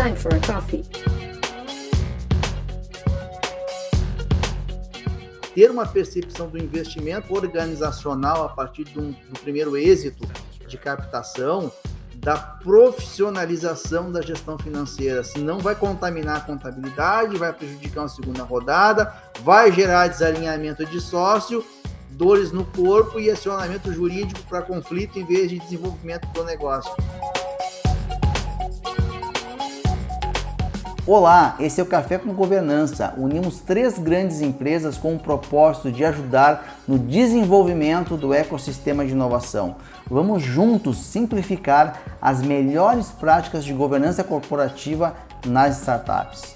[0.00, 0.82] time for a coffee.
[5.54, 10.26] Ter uma percepção do investimento organizacional a partir do, do primeiro êxito
[10.66, 11.70] de captação,
[12.14, 15.22] da profissionalização da gestão financeira.
[15.22, 19.12] Senão vai contaminar a contabilidade, vai prejudicar uma segunda rodada,
[19.42, 21.62] vai gerar desalinhamento de sócio,
[22.10, 26.90] dores no corpo e acionamento jurídico para conflito em vez de desenvolvimento do negócio.
[31.12, 33.14] Olá, esse é o Café com Governança.
[33.18, 39.74] Unimos três grandes empresas com o propósito de ajudar no desenvolvimento do ecossistema de inovação.
[40.08, 46.54] Vamos juntos simplificar as melhores práticas de governança corporativa nas startups.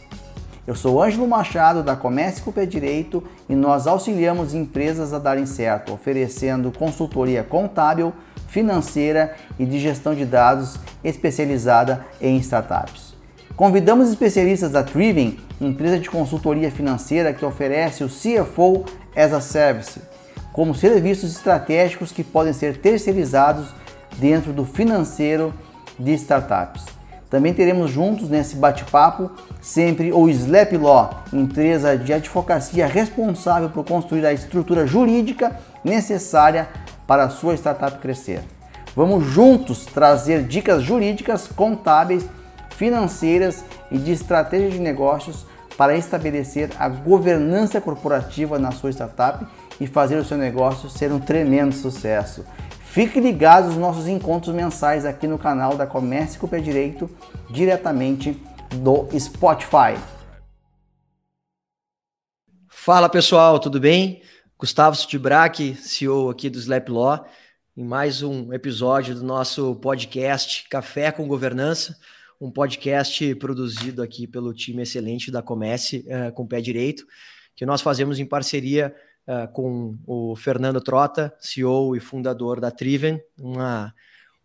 [0.65, 5.47] Eu sou Ângelo Machado da Comércio com Pé Direito e nós auxiliamos empresas a darem
[5.47, 8.13] certo, oferecendo consultoria contábil,
[8.47, 13.14] financeira e de gestão de dados especializada em startups.
[13.57, 18.85] Convidamos especialistas da Triven, empresa de consultoria financeira que oferece o CFO
[19.15, 20.01] as a Service,
[20.53, 23.69] como serviços estratégicos que podem ser terceirizados
[24.19, 25.55] dentro do financeiro
[25.97, 26.85] de startups.
[27.31, 34.27] Também teremos juntos nesse bate-papo sempre o Slap Law, empresa de advocacia responsável por construir
[34.27, 36.69] a estrutura jurídica necessária
[37.07, 38.43] para a sua startup crescer.
[38.97, 42.27] Vamos juntos trazer dicas jurídicas, contábeis
[42.77, 49.45] financeiras e de estratégia de negócios para estabelecer a governança corporativa na sua startup
[49.81, 52.45] e fazer o seu negócio ser um tremendo sucesso.
[52.85, 57.11] Fique ligado nos nossos encontros mensais aqui no canal da Comércio com o Pé Direito,
[57.51, 58.41] diretamente
[58.77, 59.99] do Spotify.
[62.69, 64.23] Fala pessoal, tudo bem?
[64.57, 67.27] Gustavo Sutibrak, CEO aqui do Slap Law,
[67.77, 71.97] em mais um episódio do nosso podcast Café com Governança
[72.41, 77.07] um podcast produzido aqui pelo time excelente da Comece uh, com pé direito,
[77.55, 78.95] que nós fazemos em parceria
[79.27, 83.95] uh, com o Fernando Trota, CEO e fundador da Triven, uma,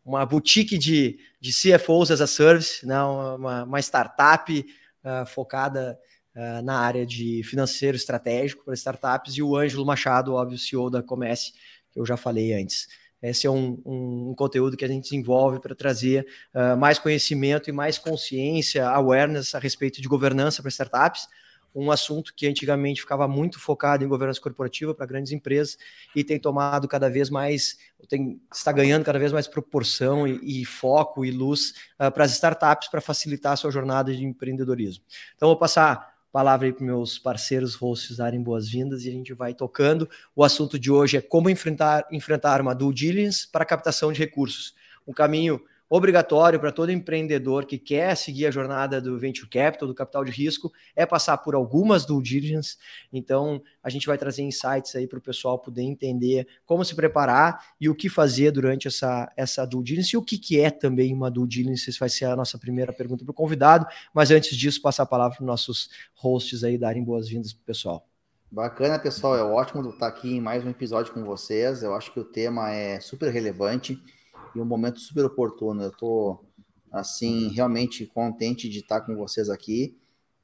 [0.06, 4.66] uma boutique de, de CFOs as a Service, né, uma, uma startup
[5.04, 5.98] uh, focada
[6.64, 11.52] na área de financeiro estratégico para startups, e o Ângelo Machado, óbvio, CEO da Comece,
[11.92, 12.88] que eu já falei antes.
[13.22, 17.70] Esse é um, um, um conteúdo que a gente desenvolve para trazer uh, mais conhecimento
[17.70, 21.28] e mais consciência, awareness a respeito de governança para startups,
[21.74, 25.78] um assunto que antigamente ficava muito focado em governança corporativa para grandes empresas
[26.16, 30.66] e tem tomado cada vez mais, tem, está ganhando cada vez mais proporção e, e
[30.66, 35.04] foco e luz uh, para as startups para facilitar a sua jornada de empreendedorismo.
[35.36, 39.54] Então, vou passar palavra aí para meus parceiros hosts darem boas-vindas e a gente vai
[39.54, 40.10] tocando.
[40.36, 44.76] O assunto de hoje é como enfrentar, enfrentar uma due diligence para captação de recursos.
[45.08, 49.96] Um caminho obrigatório para todo empreendedor que quer seguir a jornada do venture capital, do
[49.96, 52.78] capital de risco, é passar por algumas due diligence.
[53.12, 57.66] Então, a gente vai trazer insights aí para o pessoal poder entender como se preparar
[57.82, 61.14] e o que fazer durante essa, essa due diligence e o que, que é também
[61.14, 61.90] uma due diligence.
[61.90, 63.88] Essa vai ser a nossa primeira pergunta para o convidado.
[64.14, 67.66] Mas antes disso, passar a palavra para os nossos hosts aí darem boas-vindas para o
[67.66, 68.06] pessoal.
[68.52, 69.36] Bacana, pessoal.
[69.36, 71.82] É ótimo estar aqui em mais um episódio com vocês.
[71.82, 74.00] Eu acho que o tema é super relevante
[74.56, 75.82] e um momento super oportuno.
[75.82, 76.46] Eu estou,
[76.92, 79.98] assim, realmente contente de estar com vocês aqui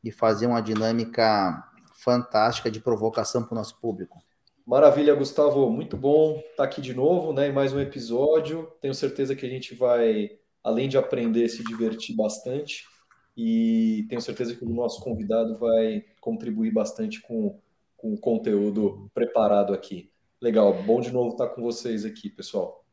[0.04, 4.22] e fazer uma dinâmica fantástica de provocação para o nosso público.
[4.66, 5.70] Maravilha, Gustavo.
[5.70, 7.50] Muito bom estar aqui de novo, né?
[7.50, 8.72] Em mais um episódio.
[8.82, 10.32] Tenho certeza que a gente vai,
[10.64, 12.84] além de aprender, se divertir bastante.
[13.38, 17.60] E tenho certeza que o nosso convidado vai contribuir bastante com,
[17.98, 20.10] com o conteúdo preparado aqui.
[20.42, 22.85] Legal, bom de novo estar com vocês aqui, pessoal.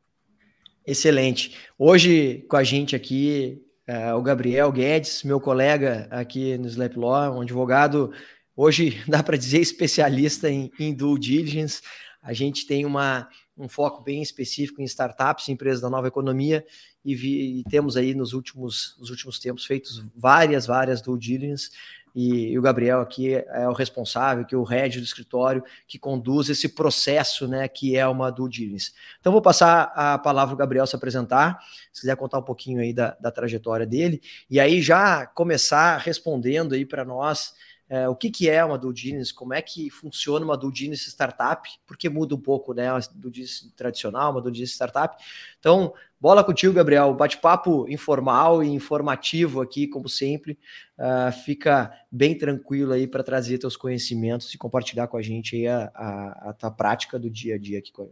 [0.85, 1.57] Excelente.
[1.79, 7.37] Hoje com a gente aqui é, o Gabriel Guedes, meu colega aqui no Slap Law,
[7.37, 8.13] um advogado,
[8.57, 11.83] hoje dá para dizer especialista em, em due diligence.
[12.21, 16.65] A gente tem uma, um foco bem específico em startups, empresas da nova economia,
[17.05, 21.71] e, vi, e temos aí nos últimos, nos últimos tempos feitos várias, várias due diligence
[22.15, 25.99] e, e, o Gabriel aqui é o responsável, que é o head do escritório, que
[25.99, 28.93] conduz esse processo, né, que é uma due diligence.
[29.21, 31.59] Então, vou passar a palavra ao Gabriel se apresentar,
[31.93, 34.21] se quiser contar um pouquinho aí da, da trajetória dele,
[34.51, 37.55] e aí já começar respondendo aí para nós
[37.93, 41.11] é, o que, que é uma due diligence, como é que funciona uma due diligence
[41.11, 45.23] startup, porque muda um pouco, né, a due diligence tradicional, uma due diligence startup.
[45.59, 50.59] Então, bola contigo, Gabriel, bate-papo informal e informativo aqui, como sempre,
[50.99, 55.69] uh, fica bem tranquilo aí para trazer teus conhecimentos e compartilhar com a gente aí
[55.69, 58.09] a, a, a tua prática do dia a dia aqui com,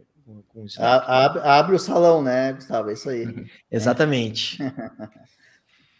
[0.47, 3.47] com a, abre, abre, o salão, né, Gustavo, é isso aí.
[3.71, 4.59] Exatamente.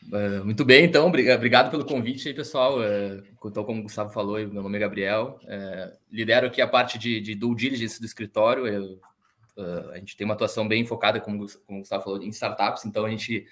[0.07, 2.80] Uh, muito bem, então, obrigado pelo convite aí, pessoal.
[2.80, 5.39] Uh, então, como o Gustavo falou, meu nome é Gabriel.
[5.44, 8.68] Uh, lidero aqui a parte de, de due diligence do escritório.
[8.68, 9.00] Eu,
[9.94, 13.06] a gente tem uma atuação bem focada, como, como o Gustavo falou, em startups, então
[13.06, 13.45] a gente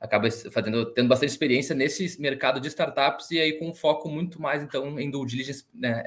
[0.00, 4.42] acaba fazendo, tendo bastante experiência nesse mercado de startups e aí com um foco muito
[4.42, 6.02] mais, então, em due diligence, né,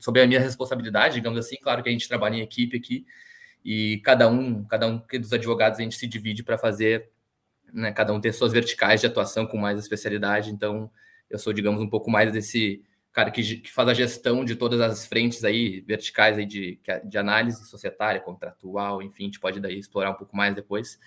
[0.00, 1.56] sobre a minha responsabilidade, digamos assim.
[1.62, 3.06] Claro que a gente trabalha em equipe aqui
[3.64, 7.08] e cada um, cada um dos advogados a gente se divide para fazer
[7.72, 10.90] né, cada um tem suas verticais de atuação com mais especialidade, então
[11.30, 12.82] eu sou, digamos, um pouco mais desse
[13.12, 17.18] cara que, que faz a gestão de todas as frentes aí, verticais aí de, de
[17.18, 20.98] análise societária, contratual, enfim, a gente pode daí explorar um pouco mais depois.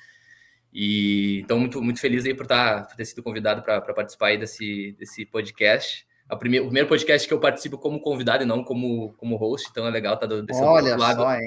[0.71, 4.27] E então muito muito feliz aí por, estar, tá, por ter sido convidado para participar
[4.27, 6.05] aí desse, desse podcast.
[6.27, 9.69] A primeir, o primeiro podcast que eu participo como convidado e não como, como host,
[9.71, 11.37] então é legal estar tá desse Olha lado, só,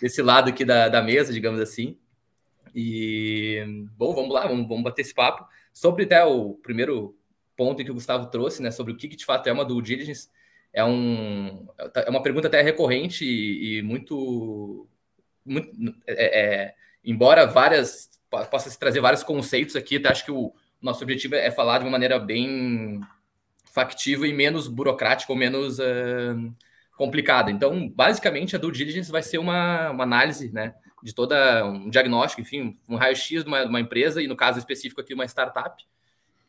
[0.00, 1.96] desse lado aqui da, da mesa, digamos assim.
[2.74, 3.64] E,
[3.96, 5.46] bom, vamos lá, vamos, vamos bater esse papo.
[5.72, 7.16] Sobre até o primeiro
[7.56, 9.82] ponto que o Gustavo trouxe, né, sobre o que, que de fato é uma due
[9.82, 10.28] diligence,
[10.72, 14.88] é, um, é uma pergunta até recorrente e, e muito,
[15.44, 15.70] muito
[16.06, 16.74] é, é,
[17.04, 18.10] embora várias
[18.50, 21.84] possa se trazer vários conceitos aqui, até acho que o nosso objetivo é falar de
[21.84, 23.00] uma maneira bem
[23.72, 26.54] factível e menos burocrática ou menos uh,
[26.96, 27.50] complicada.
[27.50, 30.74] Então, basicamente, a due diligence vai ser uma, uma análise, né,
[31.04, 35.02] de toda um diagnóstico, enfim, um raio-x de uma, uma, empresa, e no caso específico
[35.02, 35.84] aqui, uma startup,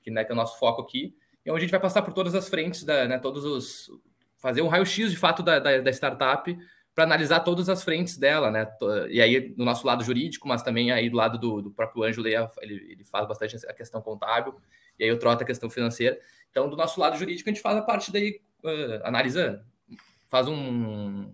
[0.02, 1.14] que, né, que é o nosso foco aqui,
[1.46, 3.92] e onde a gente vai passar por todas as frentes, da, né, todos os.
[4.38, 6.58] fazer um raio-x de fato da, da, da startup
[6.96, 8.66] para analisar todas as frentes dela, né?
[9.10, 12.26] E aí, do nosso lado jurídico, mas também aí do lado do, do próprio Ângelo,
[12.26, 14.56] ele, ele faz bastante a questão contábil,
[14.98, 16.18] e aí eu troco a questão financeira.
[16.50, 19.66] Então, do nosso lado jurídico, a gente faz a parte daí, uh, analisa,
[20.30, 21.30] faz um,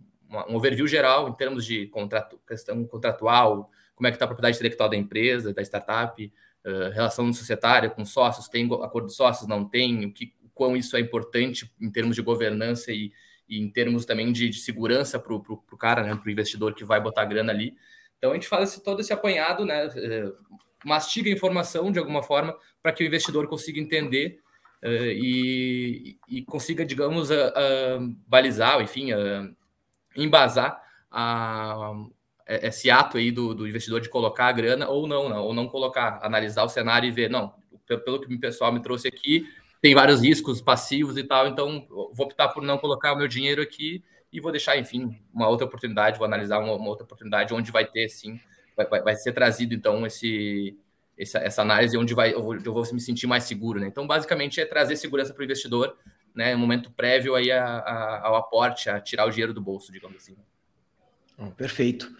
[0.48, 4.56] um overview geral em termos de contrato, questão contratual, como é que está a propriedade
[4.56, 6.34] intelectual da empresa, da startup,
[6.66, 10.96] uh, relação societária com sócios, tem acordo de sócios, não tem, o que, quão isso
[10.96, 13.12] é importante em termos de governança e,
[13.48, 16.84] e em termos também de, de segurança para o cara, né, para o investidor que
[16.84, 17.76] vai botar grana ali.
[18.18, 20.34] Então a gente faz esse, todo esse apanhado, né, uh,
[20.84, 24.40] mastiga a informação de alguma forma para que o investidor consiga entender
[24.84, 27.30] uh, e, e, consiga, digamos,
[28.28, 29.12] balizar, enfim,
[30.16, 31.94] embasar a,
[32.48, 35.68] esse ato aí do, do, investidor de colocar a grana ou não, não, ou não
[35.68, 37.54] colocar, analisar o cenário e ver, não,
[37.86, 39.48] pelo que o pessoal me trouxe aqui,
[39.82, 43.62] tem vários riscos passivos e tal, então vou optar por não colocar o meu dinheiro
[43.62, 47.72] aqui e vou deixar, enfim, uma outra oportunidade, vou analisar uma, uma outra oportunidade onde
[47.72, 48.40] vai ter, sim,
[48.76, 50.78] vai, vai, vai ser trazido, então, esse,
[51.18, 53.88] essa, essa, análise onde vai, eu vou, eu, vou, me sentir mais seguro, né?
[53.88, 55.98] Então, basicamente, é trazer segurança para o investidor
[56.36, 59.92] né, um momento prévio aí a, a, ao aporte, a tirar o dinheiro do bolso,
[59.92, 60.36] digamos assim.
[61.58, 62.12] Perfeito,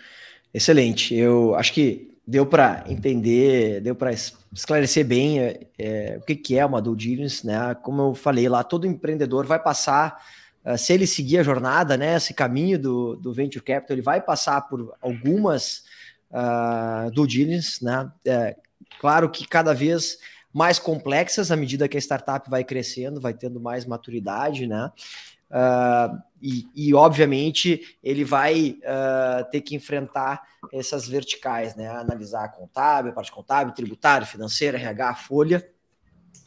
[0.54, 1.16] excelente.
[1.16, 6.58] Eu acho que deu para entender, deu para esclarecer bem é, é, o que, que
[6.58, 7.76] é uma due diligence, né?
[7.76, 10.24] Como eu falei lá, todo empreendedor vai passar,
[10.66, 14.22] uh, se ele seguir a jornada, né, esse caminho do, do venture capital, ele vai
[14.22, 15.84] passar por algumas
[16.32, 18.10] uh, due diligence, né?
[18.26, 18.56] É,
[19.00, 20.18] claro que cada vez
[20.54, 24.92] mais complexas à medida que a startup vai crescendo, vai tendo mais maturidade, né?
[25.52, 31.90] Uh, e, e, obviamente, ele vai uh, ter que enfrentar essas verticais, né?
[31.90, 35.70] Analisar a contábil, a parte contábil, tributária, financeira, RH, folha.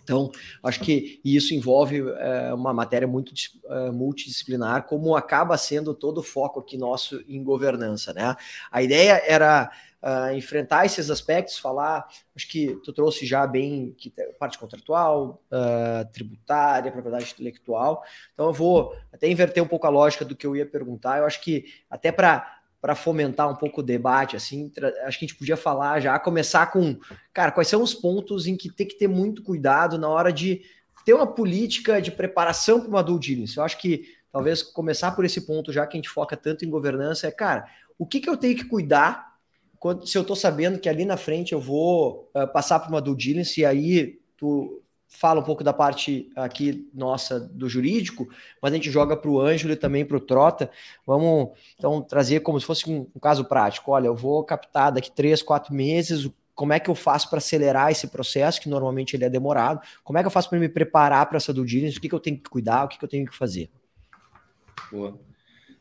[0.03, 0.31] Então,
[0.62, 3.32] acho que isso envolve uh, uma matéria muito
[3.65, 8.37] uh, multidisciplinar, como acaba sendo todo o foco aqui nosso em governança, né?
[8.70, 9.70] A ideia era
[10.05, 12.06] uh, enfrentar esses aspectos, falar,
[12.37, 18.05] acho que tu trouxe já bem que parte contratual, uh, tributária, propriedade intelectual.
[18.34, 21.19] Então eu vou até inverter um pouco a lógica do que eu ia perguntar.
[21.19, 24.70] Eu acho que até para para fomentar um pouco o debate, assim,
[25.06, 26.99] acho que a gente podia falar já, começar com,
[27.32, 30.61] cara, quais são os pontos em que tem que ter muito cuidado na hora de
[31.03, 33.56] ter uma política de preparação para uma due diligence.
[33.56, 36.69] Eu acho que talvez começar por esse ponto, já que a gente foca tanto em
[36.69, 37.67] governança, é, cara,
[37.99, 39.33] o que, que eu tenho que cuidar
[39.84, 43.03] quando, se eu estou sabendo que ali na frente eu vou uh, passar por uma
[43.03, 48.26] due diligence e aí tu fala um pouco da parte aqui nossa do jurídico,
[48.62, 50.70] mas a gente joga para o Ângelo e também para o Trota.
[51.06, 53.93] Vamos então trazer como se fosse um, um, caso prático.
[53.93, 56.31] Olha, eu vou captar daqui três, quatro meses.
[56.55, 59.82] Como é que eu faço para acelerar esse processo, que normalmente ele é demorado?
[60.03, 61.98] Como é que eu faço para me preparar para essa due diligence?
[61.98, 62.84] O que, que eu tenho que cuidar?
[62.84, 63.69] O que, que eu tenho que fazer?
[64.91, 65.20] Boa.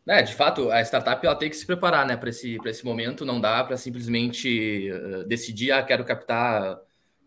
[0.05, 3.23] É, de fato, a startup ela tem que se preparar né, para esse, esse momento.
[3.23, 6.77] Não dá para simplesmente uh, decidir, ah, quero captar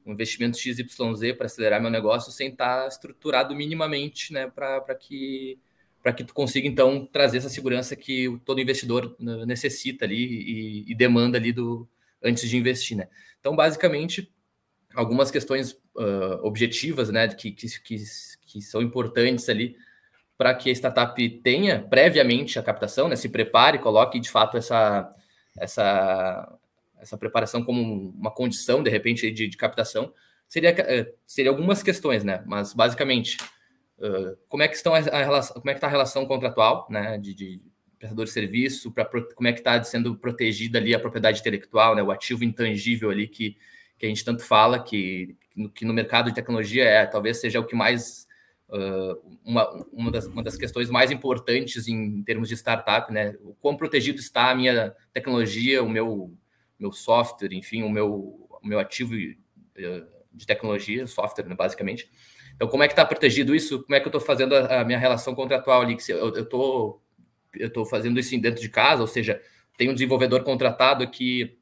[0.05, 0.85] um investimento XYZ
[1.37, 5.59] para acelerar meu negócio sem estar tá estruturado minimamente né, para que,
[6.17, 10.95] que tu consiga, então, trazer essa segurança que todo investidor né, necessita ali e, e
[10.95, 11.89] demanda ali do,
[12.23, 12.97] antes de investir.
[12.97, 13.09] Né?
[13.41, 14.31] Então, basicamente,
[14.95, 17.97] algumas questões uh, objetivas, né, que, que, que,
[18.43, 19.77] que são importantes ali
[20.37, 25.11] para que a startup tenha previamente a captação, né, se prepare, coloque de fato essa,
[25.59, 26.59] essa,
[27.01, 30.13] essa preparação como uma condição, de repente, de, de captação,
[30.49, 32.43] seria, eh, seria algumas questões, né?
[32.47, 33.39] Mas basicamente,
[33.99, 36.87] uh, como é que estão a, a relação, como é que está a relação contratual,
[36.91, 37.19] né?
[37.19, 37.61] De, de
[37.99, 42.03] prestador de serviço, para como é que está sendo protegida ali a propriedade intelectual, né?
[42.03, 43.57] O ativo intangível ali que,
[43.99, 45.37] que a gente tanto fala, que,
[45.75, 48.26] que no mercado de tecnologia é talvez seja o que mais
[48.69, 53.37] uh, uma, uma, das, uma das questões mais importantes em termos de startup, né?
[53.43, 56.33] O quão protegido está a minha tecnologia, o meu,
[56.79, 59.15] meu software, enfim, o meu, o meu ativo
[60.37, 62.11] de tecnologia, software, né, basicamente.
[62.55, 63.83] Então, como é que está protegido isso?
[63.83, 65.97] Como é que eu estou fazendo a, a, minha relação contratual ali?
[66.09, 67.03] Eu estou
[67.59, 69.41] eu tô fazendo isso dentro de casa, ou seja,
[69.77, 71.59] tem um desenvolvedor contratado aqui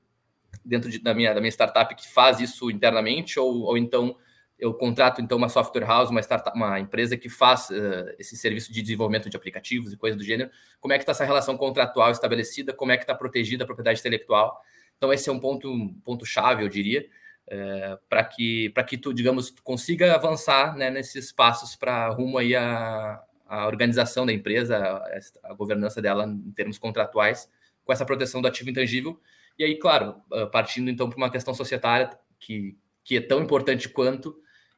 [0.64, 4.16] dentro de, da, minha, da minha startup que faz isso internamente, ou, ou então
[4.58, 8.72] eu contrato então uma software house, uma startup, uma empresa que faz uh, esse serviço
[8.72, 10.50] de desenvolvimento de aplicativos e coisas do gênero.
[10.80, 12.72] Como é que está essa relação contratual estabelecida?
[12.72, 14.60] Como é que está protegida a propriedade intelectual?
[14.96, 17.06] Então esse é um ponto um ponto chave, eu diria,
[17.48, 22.54] uh, para que para que tu digamos consiga avançar né, nesses passos para rumo aí
[22.54, 27.50] a, a organização da empresa, a, a governança dela em termos contratuais,
[27.84, 29.20] com essa proteção do ativo intangível.
[29.58, 33.86] E aí, claro, uh, partindo então para uma questão societária que que é tão importante
[33.88, 34.34] quanto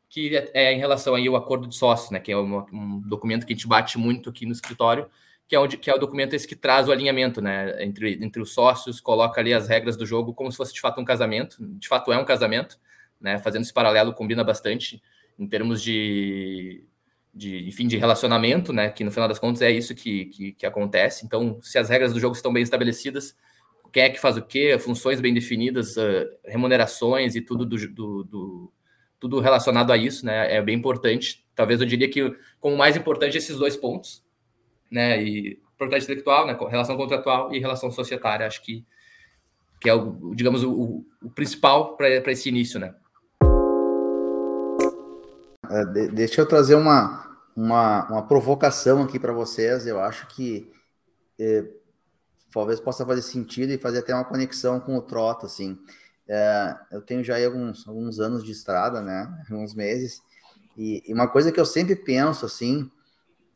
[0.08, 3.00] que é, é em relação aí ao acordo de sócios, né, que é um, um,
[3.00, 5.08] documento que a gente bate muito aqui no escritório,
[5.48, 8.40] que é, onde, que é o documento esse que traz o alinhamento, né, entre, entre
[8.40, 11.56] os sócios, coloca ali as regras do jogo como se fosse de fato um casamento,
[11.60, 12.78] de fato é um casamento,
[13.20, 15.02] né, fazendo esse paralelo combina bastante
[15.38, 16.84] em termos de,
[17.34, 20.66] de enfim, de relacionamento, né, que no final das contas é isso que, que, que
[20.66, 23.36] acontece, então se as regras do jogo estão bem estabelecidas,
[23.92, 28.24] quem é que faz o quê, funções bem definidas, uh, remunerações e tudo do, do,
[28.24, 28.72] do
[29.18, 30.54] tudo relacionado a isso, né?
[30.54, 31.44] É bem importante.
[31.54, 34.22] Talvez eu diria que como mais importante esses dois pontos,
[34.90, 35.22] né?
[35.22, 36.56] E propriedade intelectual, né?
[36.68, 38.84] Relação contratual e relação societária, acho que
[39.80, 42.94] que é o, digamos o, o principal para esse início, né?
[45.70, 49.86] É, deixa eu trazer uma, uma, uma provocação aqui para vocês.
[49.86, 50.70] Eu acho que
[51.38, 51.64] é,
[52.52, 55.78] talvez possa fazer sentido e fazer até uma conexão com o Trota, assim.
[56.28, 59.32] É, eu tenho já alguns, alguns anos de estrada, né?
[59.50, 60.22] Alguns meses.
[60.76, 62.90] E, e uma coisa que eu sempre penso, assim,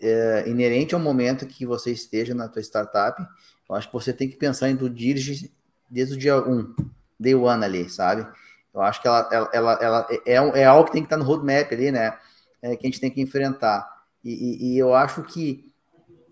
[0.01, 3.21] é, inerente ao momento que você esteja na tua startup,
[3.69, 5.53] eu acho que você tem que pensar em do dirige
[5.89, 6.75] desde o dia 1,
[7.19, 8.27] day one ali, sabe?
[8.73, 11.17] Eu acho que ela, ela, ela, ela é, é, é algo que tem que estar
[11.17, 12.17] no roadmap ali, né?
[12.63, 13.87] É, que a gente tem que enfrentar.
[14.25, 15.73] E, e, e eu acho que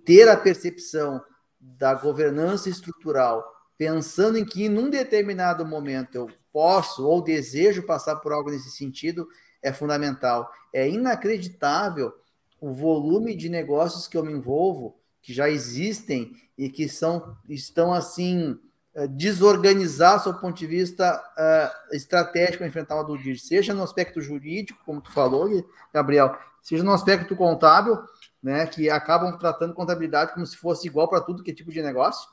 [0.04, 1.22] ter a percepção
[1.60, 3.44] da governança estrutural
[3.78, 9.28] pensando em que num determinado momento eu posso ou desejo passar por algo nesse sentido,
[9.62, 10.50] é fundamental.
[10.72, 12.12] É inacreditável
[12.60, 17.94] o volume de negócios que eu me envolvo, que já existem e que são, estão
[17.94, 18.58] assim
[18.94, 24.82] eh, desorganizados do ponto de vista uh, estratégico enfrentar uma due seja no aspecto jurídico,
[24.84, 25.48] como tu falou,
[25.94, 27.96] Gabriel, seja no aspecto contábil,
[28.42, 31.80] né, que acabam tratando contabilidade como se fosse igual para tudo que é tipo de
[31.80, 32.28] negócio,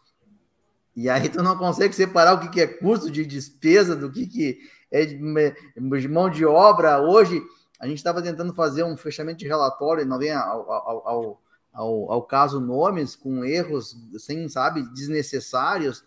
[0.96, 4.26] e aí tu não consegue separar o que, que é custo de despesa do que,
[4.26, 4.60] que
[4.90, 7.02] é de mão de obra.
[7.02, 7.42] Hoje,
[7.80, 11.42] a gente estava tentando fazer um fechamento de relatório, não vem ao, ao, ao,
[11.74, 16.02] ao, ao caso nomes, com erros, sem, sabe, desnecessários.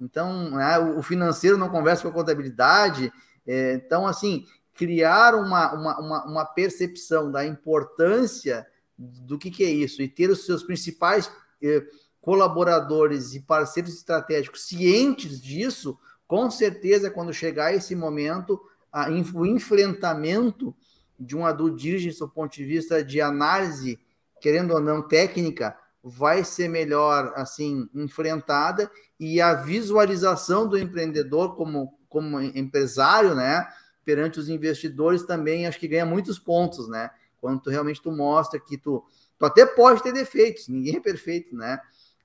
[0.00, 3.12] Então, né, o financeiro não conversa com a contabilidade.
[3.46, 4.44] É, então, assim,
[4.74, 8.66] criar uma, uma, uma, uma, percepção da importância
[8.98, 11.30] do que, que é isso e ter os seus principais...
[11.62, 11.84] Eh,
[12.22, 18.58] colaboradores e parceiros estratégicos cientes disso, com certeza, quando chegar esse momento,
[18.90, 20.74] a, o enfrentamento
[21.18, 24.00] de uma due do ponto de vista de análise,
[24.40, 31.98] querendo ou não, técnica, vai ser melhor assim enfrentada e a visualização do empreendedor como,
[32.08, 33.66] como empresário, né,
[34.04, 37.10] perante os investidores também acho que ganha muitos pontos, né?
[37.40, 39.04] Quando tu realmente tu mostra que tu,
[39.38, 41.80] tu até pode ter defeitos, ninguém é perfeito, né?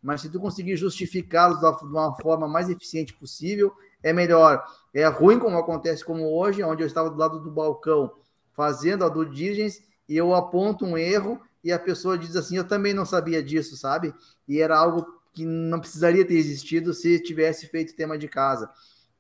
[0.08, 4.64] Mas se tu conseguir justificá-los de uma forma mais eficiente possível, é melhor.
[4.94, 8.14] É ruim como acontece como hoje, onde eu estava do lado do balcão
[8.54, 12.66] fazendo a due diligence e eu aponto um erro e a pessoa diz assim, eu
[12.66, 14.16] também não sabia disso, sabe?
[14.48, 18.72] E era algo que não precisaria ter existido se tivesse feito tema de casa.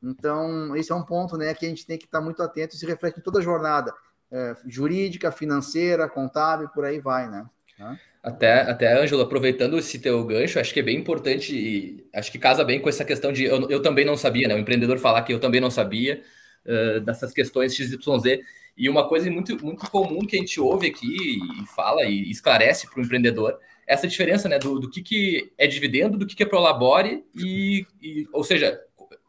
[0.02, 2.80] Então, esse é um ponto né, que a gente tem que estar muito atento e
[2.80, 3.94] se reflete em toda a jornada,
[4.32, 7.46] é, jurídica, financeira, contábil, por aí vai, né?
[8.24, 12.40] Até, até Ângelo, aproveitando esse teu gancho, acho que é bem importante e acho que
[12.40, 14.56] casa bem com essa questão de eu, eu também não sabia, né?
[14.56, 16.22] O empreendedor falar que eu também não sabia.
[16.66, 18.40] uh, dessas questões XYZ.
[18.78, 22.90] E uma coisa muito, muito comum que a gente ouve aqui e fala e esclarece
[22.90, 23.58] para o empreendedor
[23.88, 27.88] essa diferença né, do, do que, que é dividendo, do que, que é prolabore, e,
[28.02, 28.80] e, ou seja,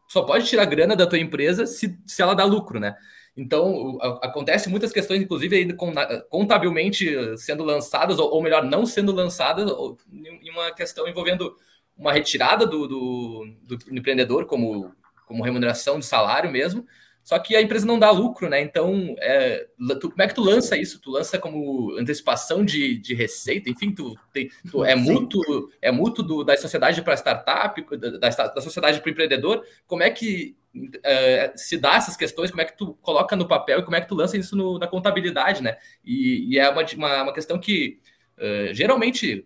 [0.07, 2.95] só pode tirar grana da tua empresa se, se ela dá lucro, né?
[3.39, 5.73] Então, acontece muitas questões, inclusive, aí,
[6.29, 9.71] contabilmente sendo lançadas, ou, ou melhor, não sendo lançadas,
[10.11, 11.55] em uma questão envolvendo
[11.97, 14.93] uma retirada do, do, do empreendedor como,
[15.25, 16.85] como remuneração de salário mesmo,
[17.23, 18.59] só que a empresa não dá lucro, né?
[18.59, 19.67] Então, é,
[20.01, 20.99] tu, como é que tu lança isso?
[20.99, 23.69] Tu lança como antecipação de, de receita?
[23.69, 28.61] Enfim, tu, tem, tu é mútuo, é mútuo do, da sociedade para startup, da, da
[28.61, 29.63] sociedade para o empreendedor.
[29.85, 30.57] Como é que
[31.03, 32.49] é, se dá essas questões?
[32.49, 34.79] Como é que tu coloca no papel e como é que tu lança isso no,
[34.79, 35.77] na contabilidade, né?
[36.03, 37.99] E, e é uma, uma, uma, questão que
[38.37, 39.45] uh, geralmente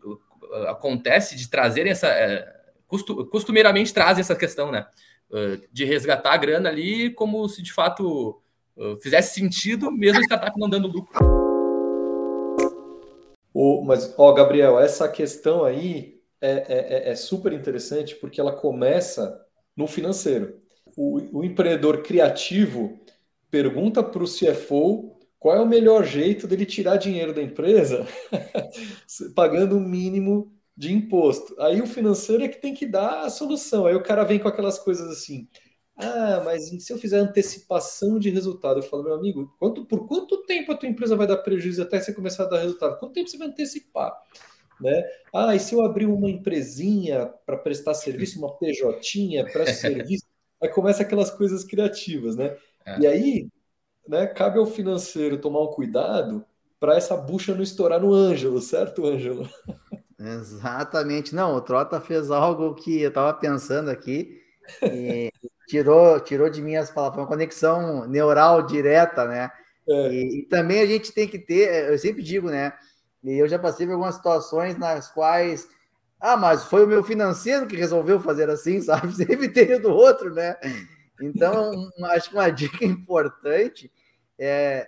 [0.67, 2.09] acontece de trazerem essa.
[2.09, 2.63] Uh,
[3.29, 4.85] costumeiramente trazem essa questão, né?
[5.71, 8.39] De resgatar a grana ali como se de fato
[9.01, 11.13] fizesse sentido, mesmo a startup não dando lucro.
[13.53, 18.51] O, mas, ó, Gabriel, essa questão aí é, é, é, é super interessante porque ela
[18.51, 19.39] começa
[19.77, 20.59] no financeiro.
[20.97, 22.99] O, o empreendedor criativo
[23.49, 28.07] pergunta para o CFO qual é o melhor jeito dele tirar dinheiro da empresa
[29.35, 31.55] pagando o mínimo de imposto.
[31.59, 33.85] Aí o financeiro é que tem que dar a solução.
[33.85, 35.47] Aí o cara vem com aquelas coisas assim.
[35.95, 40.43] Ah, mas se eu fizer antecipação de resultado, eu falo, meu amigo, quanto, por quanto
[40.43, 42.97] tempo a tua empresa vai dar prejuízo até você começar a dar resultado?
[42.97, 44.11] Quanto tempo você vai antecipar?
[44.81, 45.03] Né?
[45.33, 50.25] Ah, e se eu abrir uma empresinha para prestar serviço, uma PJ, presta serviço,
[50.61, 52.57] aí começa aquelas coisas criativas, né?
[52.85, 52.99] É.
[52.99, 53.47] E aí,
[54.07, 56.43] né, cabe ao financeiro tomar um cuidado
[56.79, 59.47] para essa bucha não estourar no Ângelo, certo, Ângelo?
[60.19, 61.33] Exatamente.
[61.33, 64.41] Não, o Trota fez algo que eu estava pensando aqui
[64.81, 65.31] e
[65.67, 69.51] tirou, tirou de mim as palavras, uma conexão neural direta, né?
[69.87, 70.13] É.
[70.13, 72.73] E, e, também a gente tem que ter, eu sempre digo, né?
[73.23, 75.67] E eu já passei por algumas situações nas quais,
[76.19, 79.13] ah, mas foi o meu financeiro que resolveu fazer assim, sabe?
[79.13, 80.55] Sempre tem do outro, né?
[81.21, 83.91] Então, acho que uma dica importante
[84.37, 84.87] é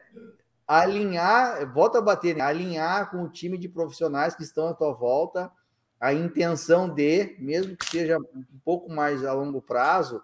[0.68, 2.42] alinhar, volta a bater, né?
[2.42, 5.52] alinhar com o time de profissionais que estão à tua volta,
[6.00, 10.22] a intenção de, mesmo que seja um pouco mais a longo prazo,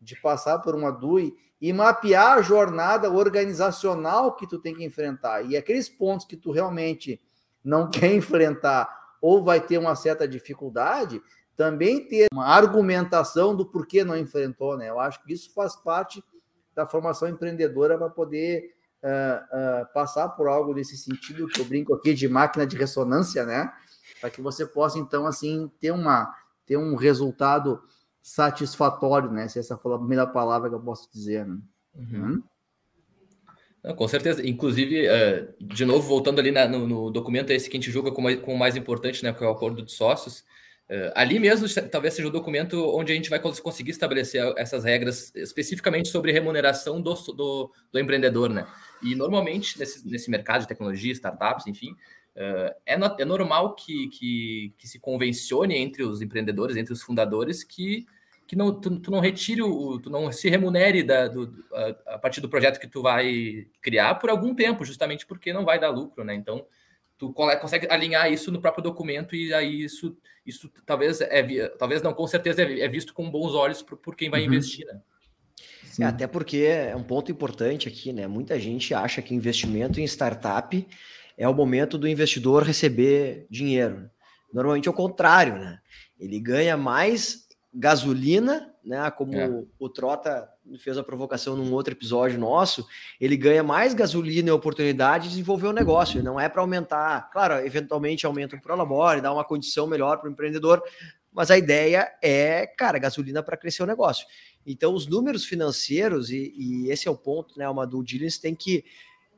[0.00, 5.42] de passar por uma DUI e mapear a jornada organizacional que tu tem que enfrentar.
[5.42, 7.20] E aqueles pontos que tu realmente
[7.62, 8.88] não quer enfrentar
[9.20, 11.20] ou vai ter uma certa dificuldade,
[11.54, 14.88] também ter uma argumentação do porquê não enfrentou, né?
[14.88, 16.24] Eu acho que isso faz parte
[16.74, 21.94] da formação empreendedora para poder uh, uh, passar por algo nesse sentido, que eu brinco
[21.94, 23.72] aqui de máquina de ressonância, né?
[24.20, 26.32] Para que você possa, então, assim, ter, uma,
[26.66, 27.80] ter um resultado
[28.22, 29.48] satisfatório, né?
[29.48, 31.58] Se essa for a primeira palavra que eu posso dizer, né?
[31.94, 32.26] Uhum.
[32.26, 32.42] Hum?
[33.82, 34.46] Não, com certeza.
[34.46, 38.12] Inclusive, uh, de novo, voltando ali na, no, no, documento esse que a gente julga
[38.12, 39.32] como, como mais importante, né?
[39.32, 40.44] Que é o acordo de sócios.
[40.90, 45.32] Uh, ali mesmo, talvez seja o documento onde a gente vai conseguir estabelecer essas regras
[45.36, 48.66] especificamente sobre remuneração do, do, do empreendedor, né?
[49.00, 54.08] E normalmente, nesse, nesse mercado de tecnologia, startups, enfim, uh, é, no, é normal que,
[54.08, 58.04] que, que, se convencione entre os empreendedores, entre os fundadores, que,
[58.44, 60.00] que não, tu, tu não retire o.
[60.00, 64.16] tu não se remunere da, do, a, a, partir do projeto que tu vai criar
[64.16, 66.34] por algum tempo, justamente porque não vai dar lucro, né?
[66.34, 66.66] Então
[67.20, 72.14] tu consegue alinhar isso no próprio documento e aí isso, isso talvez é talvez não,
[72.14, 74.46] com certeza é, é visto com bons olhos por, por quem vai uhum.
[74.46, 74.98] investir, né?
[76.00, 78.26] É, até porque é um ponto importante aqui, né?
[78.26, 80.88] Muita gente acha que investimento em startup
[81.36, 84.08] é o momento do investidor receber dinheiro.
[84.50, 85.78] Normalmente é o contrário, né?
[86.18, 89.10] Ele ganha mais gasolina, né?
[89.10, 89.62] Como é.
[89.78, 92.86] o Trota fez a provocação num outro episódio nosso,
[93.20, 96.22] ele ganha mais gasolina e oportunidade de desenvolver o negócio.
[96.22, 100.32] Não é para aumentar, claro, eventualmente aumenta o prolabore, dá uma condição melhor para o
[100.32, 100.82] empreendedor,
[101.32, 104.26] mas a ideia é, cara, gasolina para crescer o negócio.
[104.66, 107.68] Então, os números financeiros, e, e esse é o ponto, né?
[107.68, 108.84] Uma due diligence tem que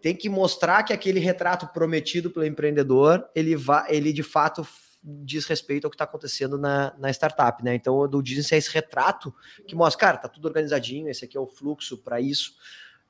[0.01, 4.66] tem que mostrar que aquele retrato prometido pelo empreendedor, ele, vai, ele de fato
[5.03, 7.75] diz respeito ao que está acontecendo na, na startup, né?
[7.75, 9.35] Então, do diligence é esse retrato
[9.67, 12.53] que mostra, cara, tá tudo organizadinho, esse aqui é o fluxo para isso.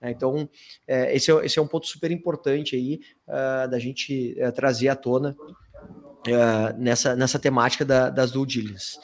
[0.00, 0.10] Né?
[0.10, 0.48] Então,
[0.86, 4.88] é, esse, é, esse é um ponto super importante aí uh, da gente uh, trazer
[4.88, 8.98] à tona uh, nessa, nessa temática da, das due diligence.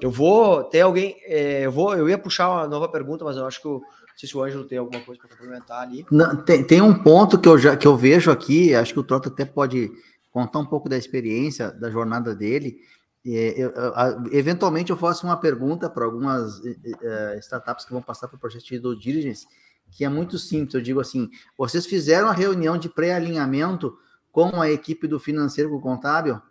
[0.00, 3.46] Eu vou ter alguém, é, eu vou, eu ia puxar uma nova pergunta, mas eu
[3.46, 3.80] acho que o
[4.14, 6.06] não sei se o Ângelo tem alguma coisa para complementar ali.
[6.08, 9.02] Não, tem, tem um ponto que eu já que eu vejo aqui, acho que o
[9.02, 9.90] Trota até pode
[10.34, 12.80] contar um pouco da experiência, da jornada dele.
[13.24, 18.26] É, eu, eu, eventualmente eu faço uma pergunta para algumas é, startups que vão passar
[18.26, 19.46] para o projeto de due diligence,
[19.92, 20.74] que é muito simples.
[20.74, 23.96] Eu digo assim: vocês fizeram a reunião de pré-alinhamento
[24.32, 26.42] com a equipe do financeiro com o contábil?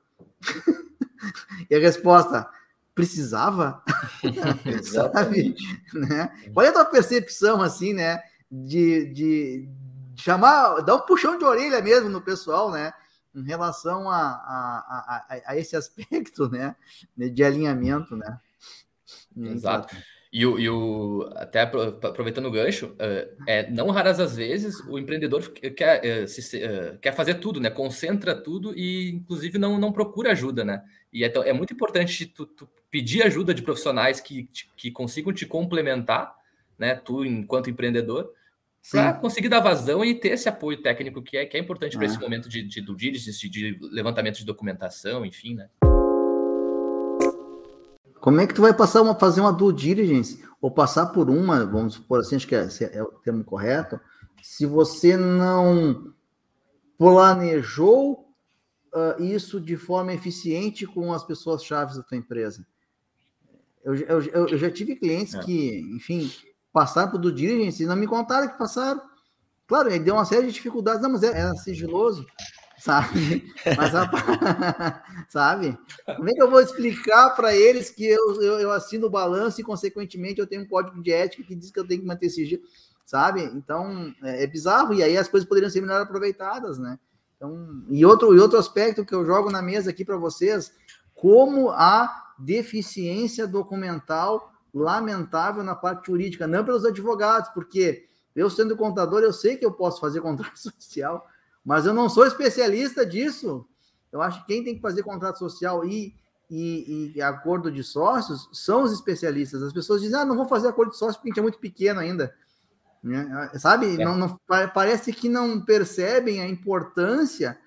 [1.69, 2.49] e a resposta:
[2.95, 3.83] precisava?
[4.81, 5.55] Sabe?
[5.93, 6.29] Né?
[6.53, 8.21] Qual é a tua percepção, assim, né?
[8.49, 9.69] De, de
[10.15, 12.93] chamar, dar um puxão de orelha mesmo no pessoal, né?
[13.35, 16.75] Em relação a, a, a, a esse aspecto, né?
[17.15, 18.39] De alinhamento, né?
[19.35, 19.95] Exato.
[20.33, 24.97] E o, e o, até aproveitando o gancho, é, é, não raras as vezes o
[24.97, 26.59] empreendedor quer, é, se,
[26.99, 27.69] quer fazer tudo, né?
[27.69, 30.83] Concentra tudo e, inclusive, não, não procura ajuda, né?
[31.13, 35.45] E é, é muito importante tu, tu, pedir ajuda de profissionais que, que consigam te
[35.45, 36.35] complementar,
[36.79, 36.95] né?
[36.95, 38.33] Tu, enquanto empreendedor,
[38.91, 42.05] para conseguir dar vazão e ter esse apoio técnico que é, que é importante para
[42.05, 45.69] esse momento de, de due diligence, de levantamento de documentação, enfim, né?
[48.19, 51.65] Como é que tu vai passar uma, fazer uma due diligence ou passar por uma,
[51.65, 53.99] vamos supor assim, acho que é, é o termo correto,
[54.41, 56.13] se você não
[56.97, 58.29] planejou
[58.93, 62.65] uh, isso de forma eficiente com as pessoas chaves da tua empresa.
[63.83, 65.43] Eu, eu, eu já tive clientes é.
[65.43, 66.31] que, enfim,
[66.73, 69.01] passaram por due diligence não me contaram que passaram.
[69.67, 72.25] Claro, ele deu uma série de dificuldades, não, mas era sigiloso
[72.83, 73.45] sabe?
[73.77, 73.91] Mas,
[75.29, 75.77] sabe?
[76.17, 79.61] Como é que eu vou explicar para eles que eu, eu, eu, assino o balanço
[79.61, 82.29] e, consequentemente, eu tenho um código de ética que diz que eu tenho que manter
[82.29, 82.61] sigilo,
[83.05, 83.41] sabe?
[83.55, 86.99] Então, é, é bizarro, e aí as coisas poderiam ser melhor aproveitadas, né?
[87.37, 90.73] Então, e outro, e outro aspecto que eu jogo na mesa aqui para vocês,
[91.13, 99.21] como a deficiência documental lamentável na parte jurídica, não pelos advogados, porque eu sendo contador,
[99.21, 101.27] eu sei que eu posso fazer contrato social,
[101.63, 103.65] mas eu não sou especialista disso.
[104.11, 106.15] Eu acho que quem tem que fazer contrato social e,
[106.49, 109.61] e, e acordo de sócios são os especialistas.
[109.63, 111.59] As pessoas dizem, ah, não vou fazer acordo de sócios porque a gente é muito
[111.59, 112.33] pequeno ainda.
[113.03, 113.51] Né?
[113.55, 113.99] Sabe?
[113.99, 114.05] É.
[114.05, 114.39] Não, não,
[114.73, 117.57] parece que não percebem a importância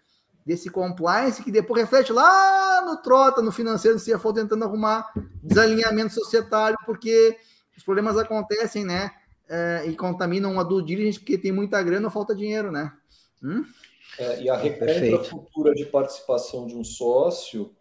[0.47, 6.15] desse compliance que depois reflete lá no trota, no financeiro, no CFO, tentando arrumar desalinhamento
[6.15, 7.37] societário, porque
[7.77, 9.11] os problemas acontecem, né?
[9.49, 12.93] É, e contaminam uma due diligence porque tem muita grana ou falta dinheiro, né?
[13.43, 13.65] Hum?
[14.19, 15.25] É, e a recompra Perfeito.
[15.25, 17.75] futura de participação de um sócio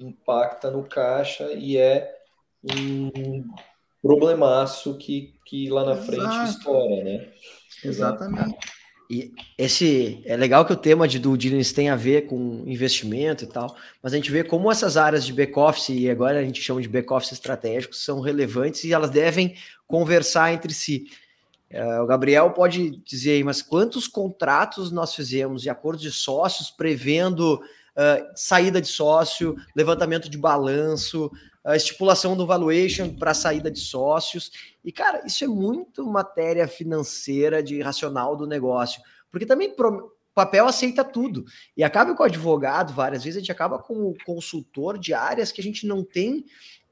[0.00, 2.16] impacta no caixa e é
[2.64, 3.44] um
[4.02, 6.06] problemaço que, que lá na Exato.
[6.06, 7.32] frente estoura, né?
[7.84, 8.75] Exatamente.
[9.08, 13.44] E esse é legal que o tema de due diligence tem a ver com investimento
[13.44, 16.60] e tal, mas a gente vê como essas áreas de back-office, e agora a gente
[16.60, 19.54] chama de back-office estratégicos, são relevantes e elas devem
[19.86, 21.06] conversar entre si.
[21.70, 26.70] Uh, o Gabriel pode dizer aí, mas quantos contratos nós fizemos e acordos de sócios
[26.70, 31.30] prevendo uh, saída de sócio, levantamento de balanço,
[31.66, 34.50] uh, estipulação do valuation para saída de sócios.
[34.84, 39.02] E, cara, isso é muito matéria financeira de racional do negócio.
[39.30, 41.46] Porque também pro, papel aceita tudo.
[41.74, 45.50] E acaba com o advogado, várias vezes, a gente acaba com o consultor de áreas
[45.50, 46.44] que a gente não tem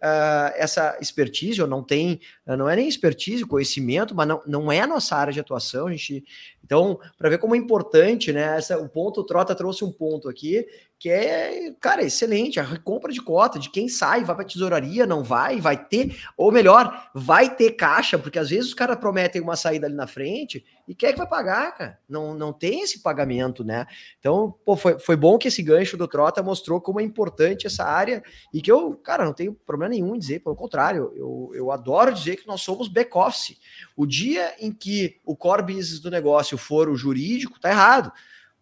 [0.02, 4.80] uh, essa expertise, ou não tem, não é nem expertise, conhecimento, mas não, não é
[4.80, 6.24] a nossa área de atuação, a gente.
[6.64, 8.56] Então, para ver como é importante, né?
[8.56, 10.66] Essa, o ponto, o Trota trouxe um ponto aqui
[11.04, 15.22] que é, cara, excelente, a recompra de cota, de quem sai, vai para tesouraria, não
[15.22, 19.54] vai, vai ter, ou melhor, vai ter caixa, porque às vezes os caras prometem uma
[19.54, 21.98] saída ali na frente e quem é que vai pagar, cara?
[22.08, 23.86] Não, não tem esse pagamento, né?
[24.18, 27.84] Então, pô, foi, foi bom que esse gancho do Trota mostrou como é importante essa
[27.84, 31.70] área e que eu, cara, não tenho problema nenhum em dizer, pelo contrário, eu, eu
[31.70, 33.58] adoro dizer que nós somos back-office.
[33.94, 38.10] O dia em que o core business do negócio for o jurídico, tá errado.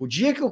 [0.02, 0.50] O dia que o,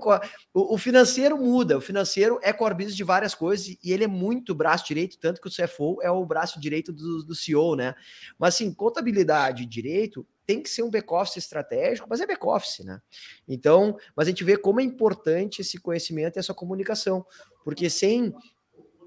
[0.55, 4.55] o, o, financeiro muda, o financeiro é business de várias coisas e ele é muito
[4.55, 7.97] braço direito, tanto que o CFO é o braço direito do, do CEO, né?
[8.39, 13.01] Mas assim, contabilidade e direito tem que ser um back-office estratégico, mas é back-office, né?
[13.49, 17.27] Então, mas a gente vê como é importante esse conhecimento e essa comunicação,
[17.65, 18.33] porque sem,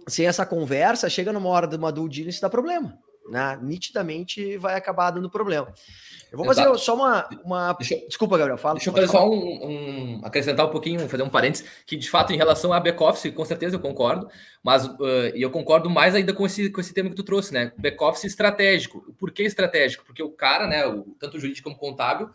[0.09, 2.99] sem essa conversa, chega numa hora de uma due diligence dá problema
[3.29, 3.57] né?
[3.61, 5.73] nitidamente vai acabar dando problema.
[6.31, 6.79] Eu vou fazer Exato.
[6.79, 7.29] só uma.
[7.43, 7.77] uma...
[8.07, 8.75] Desculpa, Gabriel, fala.
[8.75, 12.33] Deixa eu fazer só um, um, acrescentar um pouquinho, fazer um parênteses, que de fato,
[12.33, 14.27] em relação a back-office, com certeza eu concordo,
[14.63, 17.71] mas uh, eu concordo mais ainda com esse, com esse tema que tu trouxe, né?
[17.77, 19.13] Back-office estratégico.
[19.19, 20.03] Por que estratégico?
[20.05, 22.29] Porque o cara, né, o, tanto o jurídico como o contábil,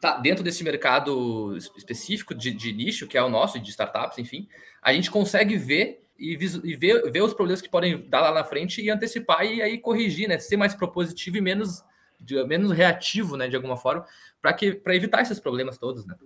[0.00, 4.48] tá dentro desse mercado específico de, de nicho, que é o nosso, de startups, enfim,
[4.80, 8.44] a gente consegue ver e, e ver, ver os problemas que podem dar lá na
[8.44, 10.38] frente e antecipar e aí corrigir, né?
[10.38, 11.84] Ser mais propositivo e menos,
[12.20, 13.48] de, menos reativo, né?
[13.48, 14.04] De alguma forma,
[14.42, 16.16] para que para evitar esses problemas todos, né?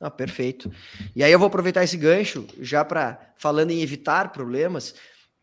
[0.00, 0.72] Ah, perfeito.
[1.14, 4.94] E aí eu vou aproveitar esse gancho já para falando em evitar problemas.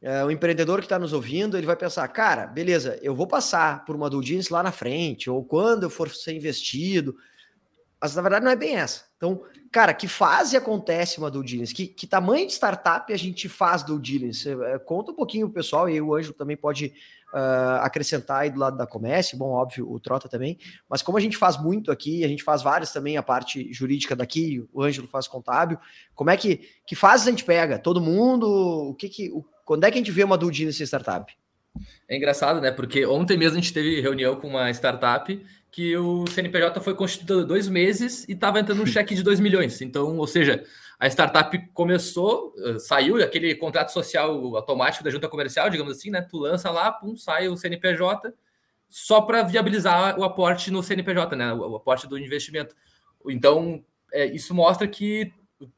[0.02, 3.86] é, o empreendedor que está nos ouvindo, ele vai pensar, cara, beleza, eu vou passar
[3.86, 7.16] por uma due lá na frente, ou quando eu for ser investido,
[8.02, 9.11] mas na verdade não é bem essa.
[9.22, 11.76] Então, cara, que fase acontece uma due diligence?
[11.76, 14.50] Que, que tamanho de startup a gente faz due diligence?
[14.50, 16.88] É, conta um pouquinho o pessoal, e o Anjo também pode
[17.32, 20.58] uh, acrescentar aí do lado da comércio, bom, óbvio, o Trota também,
[20.90, 24.16] mas como a gente faz muito aqui, a gente faz vários também, a parte jurídica
[24.16, 25.78] daqui, o Ângelo faz contábil,
[26.16, 27.78] como é que, que fase a gente pega?
[27.78, 28.48] Todo mundo?
[28.90, 29.30] O que que...
[29.30, 31.32] O, quando é que a gente vê uma due diligence startup?
[32.10, 32.72] É engraçado, né?
[32.72, 35.40] Porque ontem mesmo a gente teve reunião com uma startup
[35.72, 39.82] que o CNPJ foi constituído dois meses e estava entrando um cheque de 2 milhões.
[39.82, 40.66] Então, ou seja,
[41.00, 46.22] a startup começou, eh, saiu aquele contrato social automático da junta comercial, digamos assim, né?
[46.22, 48.34] Tu lança lá, pum, sai o CNPJ
[48.90, 51.54] só para viabilizar o aporte no CNPJ, né?
[51.54, 52.76] O aporte do investimento.
[53.30, 55.32] Então, é, isso mostra que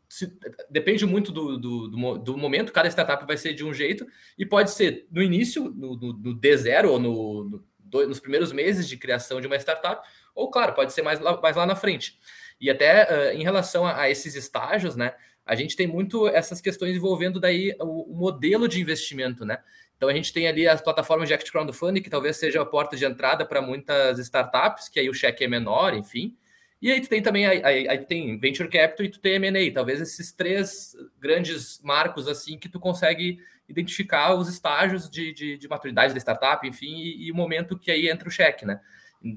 [0.09, 0.31] se,
[0.69, 4.45] depende muito do, do, do, do, momento, cada startup vai ser de um jeito, e
[4.45, 7.63] pode ser no início, no, no, no D0 ou no, no
[8.07, 11.55] nos primeiros meses de criação de uma startup, ou, claro, pode ser mais lá, mais
[11.55, 12.17] lá na frente.
[12.59, 15.13] E até uh, em relação a, a, esses estágios, né,
[15.45, 19.59] a gente tem muito essas questões envolvendo daí o, o, modelo de investimento, né?
[19.95, 22.95] Então a gente tem ali as plataformas de Act Crowdfunding, que talvez seja a porta
[22.95, 26.35] de entrada para muitas startups, que aí o cheque é menor, enfim.
[26.81, 30.01] E aí tu tem também aí, aí tem Venture Capital e tu tem M&A, talvez
[30.01, 36.13] esses três grandes marcos assim que tu consegue identificar os estágios de, de, de maturidade
[36.13, 38.79] da startup, enfim, e, e, o momento que aí entra o cheque, né?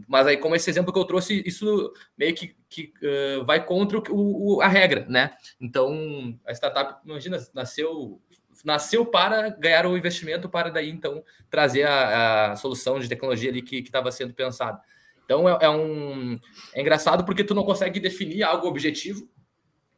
[0.09, 3.99] Mas aí, como esse exemplo que eu trouxe, isso meio que, que uh, vai contra
[3.99, 5.37] o, o, a regra, né?
[5.61, 8.21] Então, a startup, imagina, nasceu
[8.65, 13.63] nasceu para ganhar o investimento, para daí, então, trazer a, a solução de tecnologia ali
[13.63, 14.81] que estava sendo pensada.
[15.25, 16.39] Então, é, é, um...
[16.73, 19.29] É engraçado porque tu não consegue definir algo objetivo,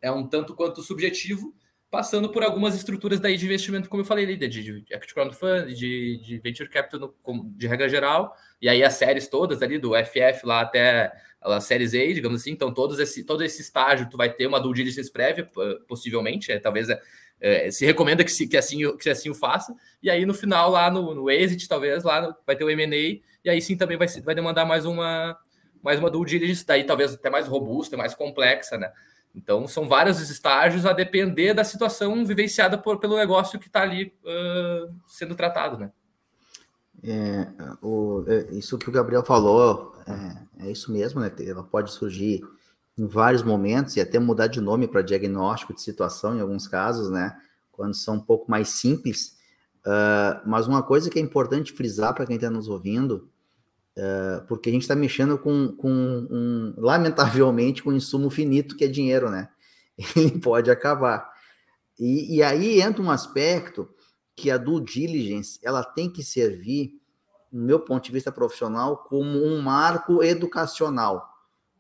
[0.00, 1.54] é um tanto quanto subjetivo,
[1.90, 5.74] passando por algumas estruturas daí de investimento, como eu falei ali, de, de equity crowdfunding,
[5.74, 9.92] de, de venture capital no, de regra geral, e aí as séries todas ali, do
[9.94, 14.16] FF lá até as séries A, digamos assim, então todos esse, todo esse estágio tu
[14.16, 15.48] vai ter uma due diligence prévia,
[15.86, 17.00] possivelmente, é, talvez é,
[17.40, 20.70] é, se recomenda que, se, que, assim, que assim o faça, e aí no final
[20.70, 23.96] lá no, no exit, talvez lá no, vai ter o M&A, e aí sim também
[23.96, 25.38] vai, vai demandar mais uma
[25.80, 28.92] mais uma due diligence, daí talvez até mais robusta, mais complexa, né?
[29.38, 34.12] Então, são vários estágios a depender da situação vivenciada por, pelo negócio que está ali
[34.24, 35.92] uh, sendo tratado, né?
[37.04, 37.46] É,
[37.80, 41.30] o, é, isso que o Gabriel falou é, é, isso mesmo, né?
[41.38, 42.42] Ela pode surgir
[42.98, 47.08] em vários momentos e até mudar de nome para diagnóstico de situação em alguns casos,
[47.08, 47.40] né?
[47.70, 49.38] Quando são um pouco mais simples.
[49.86, 53.30] Uh, mas uma coisa que é importante frisar para quem está nos ouvindo
[54.00, 58.84] é, porque a gente está mexendo com, com um, lamentavelmente, com um insumo finito que
[58.84, 59.48] é dinheiro, né?
[60.14, 61.28] Ele pode acabar.
[61.98, 63.88] E, e, aí entra um aspecto
[64.36, 66.92] que a due diligence ela tem que servir,
[67.50, 71.28] no meu ponto de vista profissional, como um marco educacional.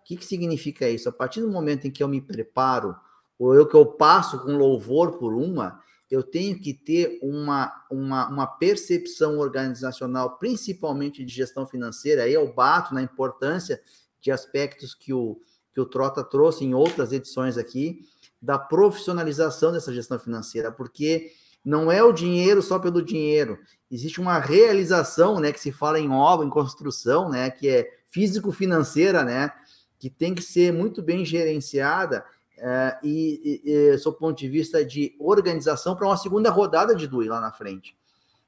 [0.00, 1.08] O que, que significa isso?
[1.08, 2.96] A partir do momento em que eu me preparo,
[3.38, 8.28] ou eu que eu passo com louvor por uma, eu tenho que ter uma, uma,
[8.28, 12.22] uma percepção organizacional, principalmente de gestão financeira.
[12.22, 13.80] Aí eu bato na importância
[14.20, 15.40] de aspectos que o,
[15.74, 18.04] que o Trota trouxe em outras edições aqui,
[18.40, 21.32] da profissionalização dessa gestão financeira, porque
[21.64, 23.58] não é o dinheiro só pelo dinheiro.
[23.90, 29.24] Existe uma realização, né, que se fala em obra, em construção, né, que é físico-financeira,
[29.24, 29.52] né,
[29.98, 32.24] que tem que ser muito bem gerenciada
[32.60, 36.94] é, e, e, e sob o ponto de vista de organização para uma segunda rodada
[36.94, 37.96] de DUI lá na frente.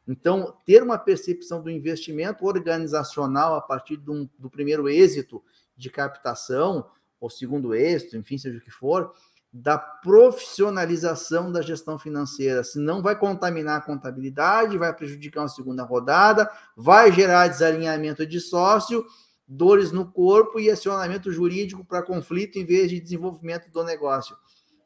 [0.07, 5.43] Então, ter uma percepção do investimento organizacional a partir do, do primeiro êxito
[5.77, 6.87] de captação,
[7.21, 9.13] ou segundo êxito, enfim, seja o que for,
[9.53, 12.63] da profissionalização da gestão financeira.
[12.63, 19.05] Senão vai contaminar a contabilidade, vai prejudicar uma segunda rodada, vai gerar desalinhamento de sócio
[19.53, 24.37] dores no corpo e acionamento jurídico para conflito em vez de desenvolvimento do negócio.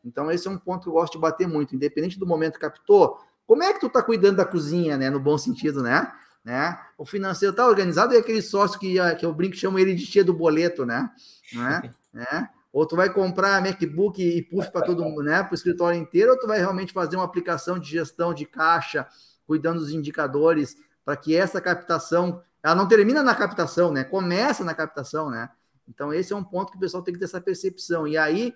[0.02, 2.60] Então, esse é um ponto que eu gosto de bater muito, independente do momento que
[2.60, 3.18] captou.
[3.46, 5.10] Como é que tu está cuidando da cozinha, né?
[5.10, 6.10] No bom sentido, né?
[6.42, 6.78] né?
[6.96, 10.06] O financeiro está organizado e aquele sócio que, ah, que eu brinco chamo ele de
[10.06, 11.10] tia do boleto, né?
[11.52, 11.90] né?
[12.12, 12.48] né?
[12.72, 15.42] Ou tu vai comprar MacBook e puff para todo mundo, né?
[15.42, 19.06] Para o escritório inteiro, ou tu vai realmente fazer uma aplicação de gestão de caixa,
[19.46, 24.02] cuidando dos indicadores, para que essa captação ela não termina na captação, né?
[24.04, 25.50] Começa na captação, né?
[25.86, 28.08] Então, esse é um ponto que o pessoal tem que ter essa percepção.
[28.08, 28.54] E aí,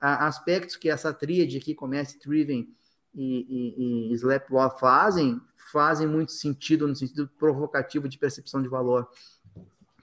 [0.00, 2.66] aspectos que essa tríade aqui, Commerce Driven
[3.14, 5.38] e, e, e Slap Law fazem,
[5.70, 9.06] fazem muito sentido no sentido provocativo de percepção de valor.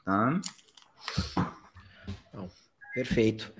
[0.06, 0.40] Tá?
[2.94, 3.52] Perfeito.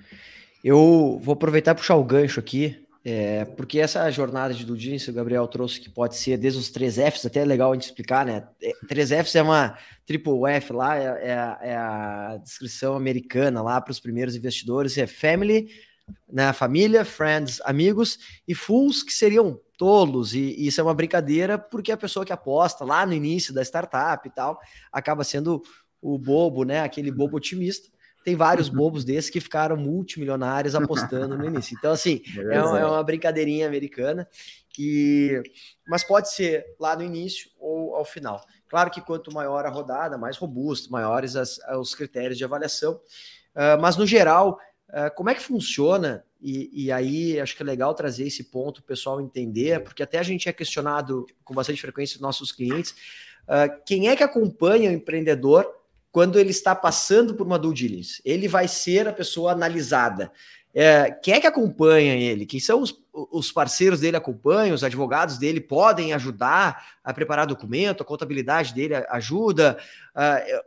[0.62, 5.12] Eu vou aproveitar e puxar o gancho aqui É, porque essa jornada de diligence, o
[5.14, 8.26] Gabriel trouxe que pode ser desde os três Fs, até é legal a gente explicar,
[8.26, 8.46] né?
[8.60, 13.80] É, três Fs é uma triple F lá, é, é, é a descrição americana lá
[13.80, 15.68] para os primeiros investidores, é family,
[16.30, 16.52] né?
[16.52, 21.92] Família, friends, amigos, e fools, que seriam tolos, e, e isso é uma brincadeira, porque
[21.92, 24.58] a pessoa que aposta lá no início da startup e tal,
[24.92, 25.62] acaba sendo
[26.02, 26.80] o bobo, né?
[26.80, 27.88] Aquele bobo otimista
[28.28, 31.74] tem vários bobos desses que ficaram multimilionários apostando no início.
[31.78, 34.28] Então, assim, é, uma, é uma brincadeirinha americana,
[34.78, 35.42] e...
[35.86, 38.44] mas pode ser lá no início ou ao final.
[38.68, 43.00] Claro que quanto maior a rodada, mais robusto, maiores as, os critérios de avaliação.
[43.54, 44.60] Uh, mas, no geral,
[44.90, 46.22] uh, como é que funciona?
[46.40, 50.18] E, e, aí acho que é legal trazer esse ponto o pessoal entender, porque até
[50.18, 52.92] a gente é questionado com bastante frequência dos nossos clientes.
[53.44, 55.77] Uh, quem é que acompanha o empreendedor
[56.10, 58.20] quando ele está passando por uma due diligence.
[58.24, 60.32] Ele vai ser a pessoa analisada.
[60.74, 62.46] É, quem é que acompanha ele?
[62.46, 64.74] Quem são os, os parceiros dele acompanham?
[64.74, 68.02] Os advogados dele podem ajudar a preparar documento?
[68.02, 69.78] A contabilidade dele ajuda?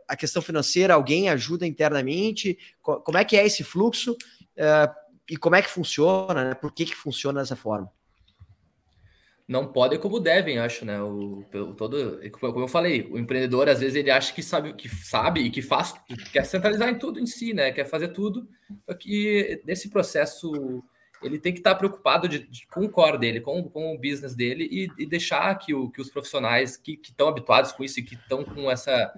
[0.08, 2.58] a questão financeira, alguém ajuda internamente?
[2.80, 4.16] Como é que é esse fluxo?
[4.56, 4.90] É,
[5.28, 6.44] e como é que funciona?
[6.44, 6.54] Né?
[6.54, 7.90] Por que, que funciona dessa forma?
[9.52, 11.00] Não podem como devem, acho, né?
[11.02, 14.88] O, o, todo, como eu falei, o empreendedor às vezes ele acha que sabe, que
[14.88, 17.70] sabe e que faz, que quer centralizar em tudo em si, né?
[17.70, 18.48] Quer fazer tudo,
[18.86, 20.82] só que nesse processo
[21.22, 24.34] ele tem que estar preocupado de, de, com o core dele, com, com o business
[24.34, 28.02] dele e, e deixar que, o, que os profissionais que estão habituados com isso e
[28.02, 29.12] que estão com essa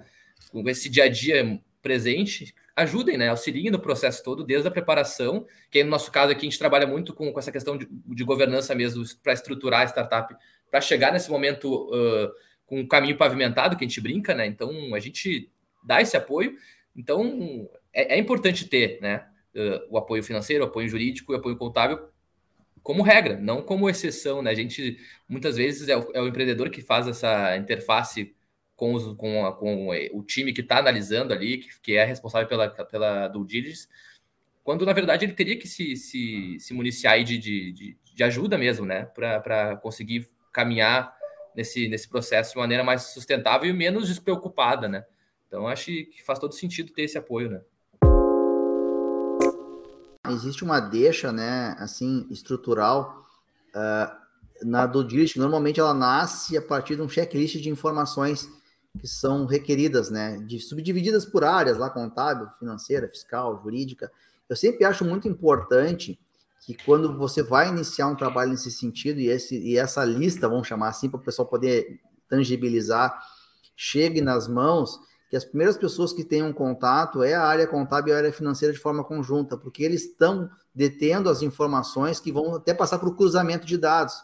[0.51, 3.29] com esse dia a dia presente ajudem, né?
[3.29, 6.85] Auxiliem no processo todo, desde a preparação, que no nosso caso aqui a gente trabalha
[6.85, 10.35] muito com, com essa questão de, de governança mesmo, para estruturar a startup,
[10.69, 12.31] para chegar nesse momento uh,
[12.65, 14.45] com um caminho pavimentado, que a gente brinca, né?
[14.45, 15.49] Então a gente
[15.83, 16.55] dá esse apoio.
[16.95, 19.25] Então é, é importante ter, né?
[19.55, 21.99] Uh, o apoio financeiro, o apoio jurídico e o apoio contábil
[22.83, 24.51] como regra, não como exceção, né?
[24.51, 28.35] A gente muitas vezes é o, é o empreendedor que faz essa interface
[28.75, 32.47] com, os, com, a, com o time que está analisando ali, que, que, é responsável
[32.47, 33.45] pela, pela due
[34.63, 38.85] quando na verdade ele teria que se, se, se municiar de, de, de, ajuda mesmo,
[38.85, 41.15] né, para conseguir caminhar
[41.55, 45.05] nesse, nesse processo de maneira mais sustentável e menos despreocupada, né.
[45.47, 47.61] Então acho que faz todo sentido ter esse apoio, né.
[50.27, 53.23] Existe uma deixa, né, assim, estrutural
[53.75, 55.37] uh, na due diligence.
[55.37, 58.49] Normalmente ela nasce a partir de um checklist de informações
[58.99, 64.11] que são requeridas, né, de, subdivididas por áreas, lá contábil, financeira, fiscal, jurídica.
[64.47, 66.19] Eu sempre acho muito importante
[66.65, 70.67] que quando você vai iniciar um trabalho nesse sentido e, esse, e essa lista, vamos
[70.67, 73.19] chamar assim, para o pessoal poder tangibilizar,
[73.75, 78.15] chegue nas mãos, que as primeiras pessoas que tenham contato é a área contábil e
[78.15, 82.73] a área financeira de forma conjunta, porque eles estão detendo as informações que vão até
[82.73, 84.15] passar para o cruzamento de dados.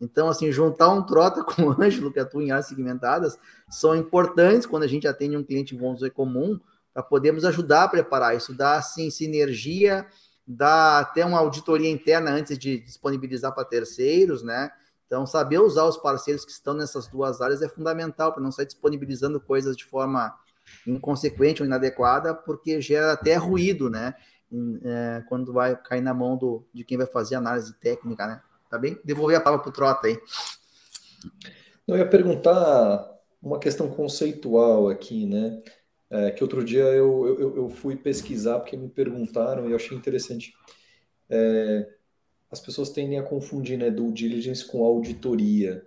[0.00, 4.66] Então, assim, juntar um trota com o Ângelo, que atua em áreas segmentadas, são importantes
[4.66, 6.58] quando a gente atende um cliente, vamos dizer, comum,
[6.92, 10.06] para podermos ajudar a preparar isso, dá, assim, sinergia,
[10.46, 14.70] dá até uma auditoria interna antes de disponibilizar para terceiros, né?
[15.06, 18.66] Então, saber usar os parceiros que estão nessas duas áreas é fundamental para não sair
[18.66, 20.34] disponibilizando coisas de forma
[20.86, 24.14] inconsequente ou inadequada, porque gera até ruído, né?
[24.84, 28.42] É, quando vai cair na mão do, de quem vai fazer análise técnica, né?
[28.70, 28.98] Tá bem?
[29.04, 30.18] Devolver a palavra para o Trota aí.
[31.86, 33.08] Eu ia perguntar
[33.40, 35.62] uma questão conceitual aqui, né?
[36.08, 39.96] É, que outro dia eu, eu, eu, fui pesquisar porque me perguntaram e eu achei
[39.96, 40.52] interessante.
[41.28, 41.88] É,
[42.50, 45.84] as pessoas tendem a confundir né, due diligence com auditoria.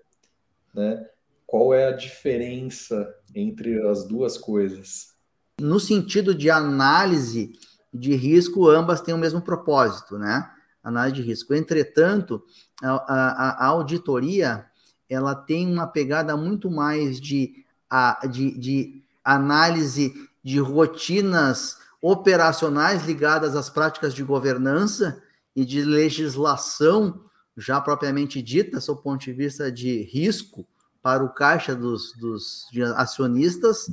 [0.73, 1.05] Né?
[1.45, 5.15] Qual é a diferença entre as duas coisas?
[5.59, 7.53] No sentido de análise
[7.93, 10.49] de risco, ambas têm o mesmo propósito, né?
[10.83, 11.53] Análise de risco.
[11.53, 12.43] Entretanto,
[12.81, 14.65] a, a, a auditoria
[15.09, 20.13] ela tem uma pegada muito mais de, a, de, de análise
[20.43, 25.21] de rotinas operacionais ligadas às práticas de governança
[25.55, 27.21] e de legislação
[27.57, 30.65] já propriamente dita, do ponto de vista de risco
[31.01, 33.91] para o caixa dos, dos acionistas.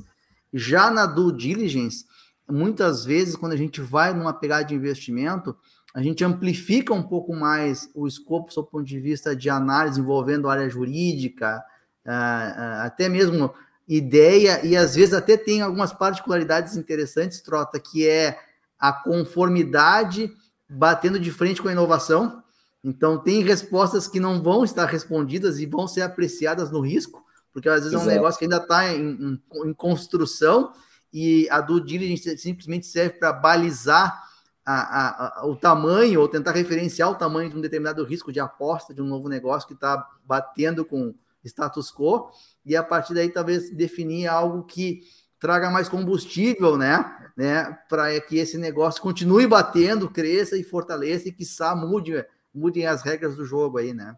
[0.52, 2.04] Já na due diligence,
[2.48, 5.56] muitas vezes, quando a gente vai numa pegada de investimento,
[5.96, 10.46] a gente amplifica um pouco mais o escopo do ponto de vista de análise envolvendo
[10.46, 11.64] área jurídica,
[12.04, 13.50] ah, ah, até mesmo
[13.88, 18.38] ideia, e às vezes até tem algumas particularidades interessantes, Trota, que é
[18.78, 20.30] a conformidade
[20.68, 22.42] batendo de frente com a inovação.
[22.84, 27.24] Então, tem respostas que não vão estar respondidas e vão ser apreciadas no risco,
[27.54, 28.10] porque às vezes Exato.
[28.10, 30.74] é um negócio que ainda está em, em, em, construção
[31.10, 34.25] e a due diligence simplesmente serve para balizar
[34.66, 38.92] a, a, o tamanho, ou tentar referenciar o tamanho de um determinado risco de aposta
[38.92, 41.14] de um novo negócio que está batendo com
[41.44, 42.28] status quo,
[42.64, 45.02] e a partir daí talvez definir algo que
[45.38, 47.30] traga mais combustível, né?
[47.36, 51.44] né para que esse negócio continue batendo, cresça e fortaleça e que
[51.76, 54.16] mude, mudem as regras do jogo aí, né?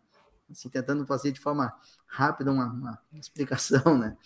[0.50, 1.70] Assim, tentando fazer de forma
[2.06, 4.16] rápida uma, uma explicação, né?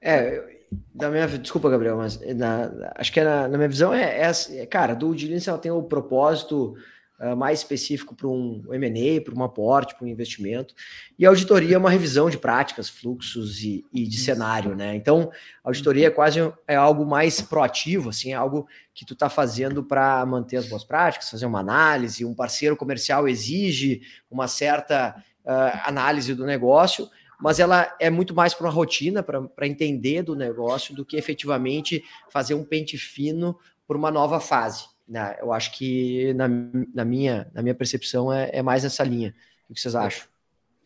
[0.00, 0.63] É,
[0.94, 4.32] da minha, desculpa, Gabriel, mas na, acho que é na, na, minha visão é, é,
[4.58, 6.74] é cara, do diligence ela tem o propósito
[7.20, 10.74] uh, mais específico para um M&A, para um aporte, para um investimento,
[11.18, 14.94] e a auditoria é uma revisão de práticas, fluxos e, e de cenário, né?
[14.94, 15.30] Então,
[15.62, 19.82] a auditoria é quase é algo mais proativo, assim, é algo que tu está fazendo
[19.82, 25.80] para manter as boas práticas, fazer uma análise, um parceiro comercial exige uma certa uh,
[25.84, 27.08] análise do negócio,
[27.40, 32.02] mas ela é muito mais para uma rotina, para entender do negócio, do que efetivamente
[32.30, 34.86] fazer um pente fino por uma nova fase.
[35.06, 35.36] Né?
[35.40, 36.48] Eu acho que, na,
[36.94, 39.34] na, minha, na minha percepção, é, é mais essa linha.
[39.68, 40.26] O que vocês acham?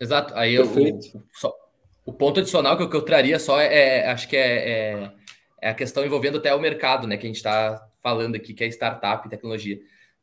[0.01, 0.35] Exato.
[0.35, 1.01] Aí eu, o,
[1.33, 1.53] só,
[2.05, 5.13] o ponto adicional que eu, que eu traria só é, é acho que é, é,
[5.61, 7.17] é, a questão envolvendo até o mercado, né?
[7.17, 9.79] Que a gente está falando aqui, que é startup e tecnologia.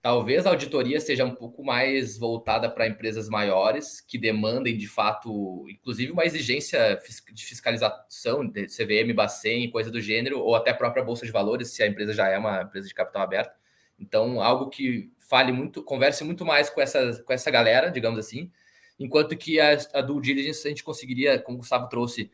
[0.06, 5.66] Talvez a auditoria seja um pouco mais voltada para empresas maiores, que demandem de fato,
[5.68, 7.02] inclusive, uma exigência
[7.34, 11.70] de fiscalização, de CVM, Bacen, coisa do gênero, ou até a própria Bolsa de Valores,
[11.70, 13.58] se a empresa já é uma empresa de capital aberto.
[14.00, 18.52] Então, algo que fale muito, converse muito mais com essa, com essa galera, digamos assim,
[19.00, 22.30] enquanto que a, a due diligence a gente conseguiria, como o Gustavo trouxe,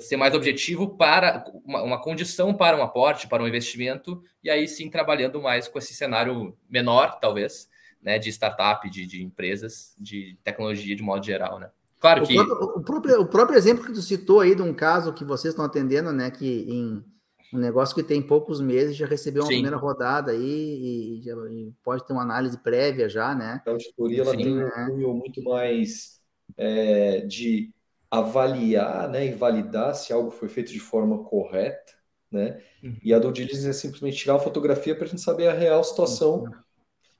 [0.00, 4.66] ser mais objetivo para uma, uma, condição para um aporte, para um investimento, e aí
[4.66, 7.68] sim trabalhando mais com esse cenário menor, talvez,
[8.02, 11.70] né, de startup, de, de empresas, de tecnologia de modo geral, né?
[11.98, 12.34] Claro o que.
[12.34, 15.52] Próprio, o, próprio, o próprio exemplo que tu citou aí de um caso que vocês
[15.52, 17.04] estão atendendo, né, que em
[17.52, 19.54] um negócio que tem poucos meses já recebeu uma sim.
[19.54, 23.62] primeira rodada aí e, e, e, pode ter uma análise prévia já, né?
[23.66, 26.20] A auditoria ela sim, tem um cunho muito mais
[26.56, 27.70] é, de
[28.18, 31.92] avaliar né, e validar se algo foi feito de forma correta,
[32.30, 32.60] né?
[32.82, 32.96] Uhum.
[33.02, 35.82] E a due diligence é simplesmente tirar uma fotografia para a gente saber a real
[35.82, 36.52] situação, uhum.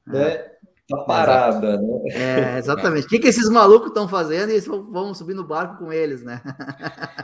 [0.07, 0.53] né?
[0.88, 1.88] Da parada, né?
[2.12, 3.07] É, exatamente.
[3.07, 6.22] O que, que esses malucos estão fazendo e eles vão subir no barco com eles,
[6.22, 6.40] né?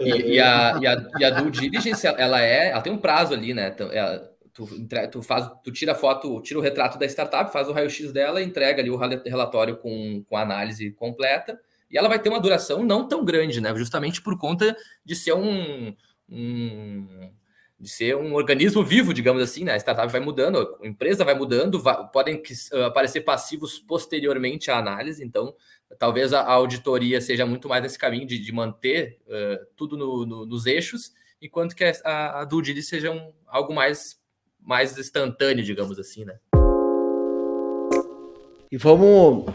[0.00, 3.34] E, e, a, e, a, e a due diligence, ela é, ela tem um prazo
[3.34, 3.68] ali, né?
[3.68, 4.66] Então, é, tu,
[5.12, 8.42] tu, faz, tu tira a foto, tira o retrato da startup, faz o raio-x dela,
[8.42, 11.56] entrega ali o relatório com, com análise completa
[11.92, 13.74] e ela vai ter uma duração não tão grande, né?
[13.76, 14.74] Justamente por conta
[15.04, 15.94] de ser um,
[16.28, 17.30] um
[17.78, 19.72] de ser um organismo vivo, digamos assim, né?
[19.72, 22.40] A startup vai mudando, a empresa vai mudando, vai, podem
[22.72, 25.52] uh, aparecer passivos posteriormente à análise, então
[25.98, 30.46] talvez a, auditoria seja muito mais nesse caminho de, de manter uh, tudo no, no,
[30.46, 31.12] nos eixos,
[31.42, 34.16] enquanto que a, a due seja um, algo mais,
[34.60, 36.38] mais instantâneo, digamos assim, né?
[38.70, 39.52] E vamos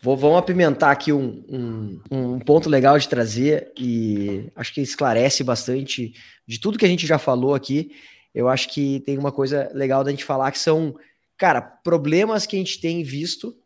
[0.00, 5.42] Vou, vamos apimentar aqui um, um, um, ponto legal de trazer e acho que esclarece
[5.42, 6.14] bastante
[6.46, 7.90] de tudo que a gente já falou aqui.
[8.34, 10.94] Eu acho que tem uma coisa legal da gente falar que são,
[11.36, 13.56] cara, problemas que a gente tem visto.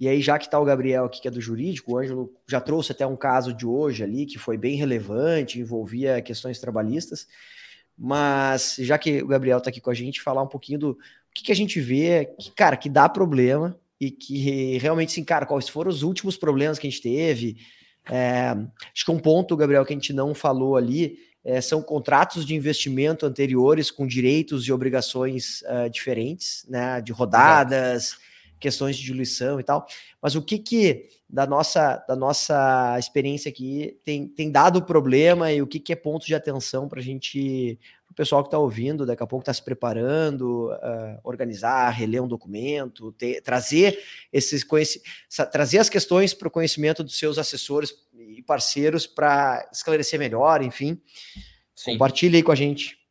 [0.00, 2.60] E aí, já que está o Gabriel aqui, que é do jurídico, o Ângelo já
[2.60, 7.28] trouxe até um caso de hoje ali que foi bem relevante, envolvia questões trabalhistas.
[7.96, 10.98] Mas já que o Gabriel está aqui com a gente, falar um pouquinho do
[11.32, 15.46] que, que a gente vê que, cara, que dá problema e que realmente, sim, cara,
[15.46, 17.56] quais foram os últimos problemas que a gente teve.
[18.10, 18.48] É,
[18.92, 22.52] acho que um ponto, Gabriel, que a gente não falou ali é, são contratos de
[22.52, 28.16] investimento anteriores com direitos e obrigações uh, diferentes, né, de rodadas,
[28.58, 29.86] questões de diluição e tal.
[30.20, 35.62] Mas o que que da nossa, da nossa experiência aqui tem, tem dado problema e
[35.62, 37.78] o que, que é ponto de atenção para a gente
[38.12, 42.28] o pessoal que está ouvindo, daqui a pouco está se preparando, uh, organizar, reler um
[42.28, 43.98] documento, ter, trazer
[44.30, 44.64] esses
[45.50, 51.00] trazer as questões para o conhecimento dos seus assessores e parceiros para esclarecer melhor, enfim.
[51.74, 51.92] Sim.
[51.92, 53.01] Compartilhe aí com a gente.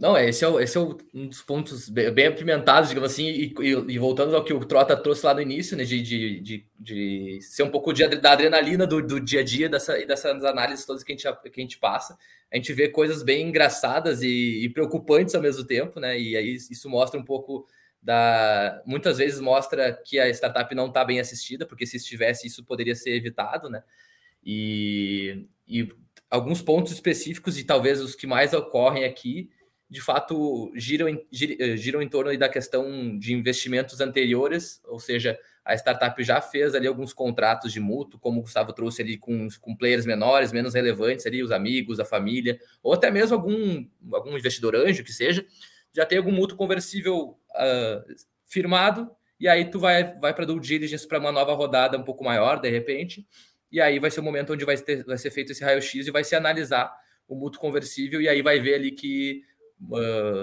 [0.00, 3.54] Não, é, esse é, esse é um dos pontos bem, bem apimentados, digamos assim, e,
[3.60, 6.66] e, e, voltando ao que o Trota trouxe lá no início, né, de, de, de,
[6.78, 10.42] de ser um pouco de, da adrenalina do, do dia a dia dessa, e dessas
[10.42, 12.16] análises todas que a, gente, que a gente passa.
[12.50, 16.54] A gente vê coisas bem engraçadas e, e preocupantes ao mesmo tempo, né, e aí
[16.54, 17.66] isso mostra um pouco
[18.02, 18.82] da...
[18.86, 22.94] Muitas vezes mostra que a startup não está bem assistida, porque se estivesse isso poderia
[22.94, 23.82] ser evitado, né,
[24.42, 25.86] e, e
[26.30, 29.50] alguns pontos específicos e talvez os que mais ocorrem aqui
[29.90, 31.26] de fato giram em,
[31.58, 36.74] eh, giram em torno da questão de investimentos anteriores, ou seja, a startup já fez
[36.76, 40.74] ali alguns contratos de mútuo, como o Gustavo trouxe ali com, com players menores, menos
[40.74, 45.44] relevantes ali, os amigos, a família, ou até mesmo algum, algum investidor anjo que seja,
[45.92, 48.14] já tem algum mútuo conversível uh,
[48.46, 49.10] firmado,
[49.40, 52.60] e aí tu vai, vai para due diligence para uma nova rodada um pouco maior,
[52.60, 53.26] de repente,
[53.72, 56.10] e aí vai ser o momento onde vai, ter, vai ser feito esse raio-x e
[56.10, 56.92] vai se analisar
[57.26, 59.42] o mútuo conversível, e aí vai ver ali que,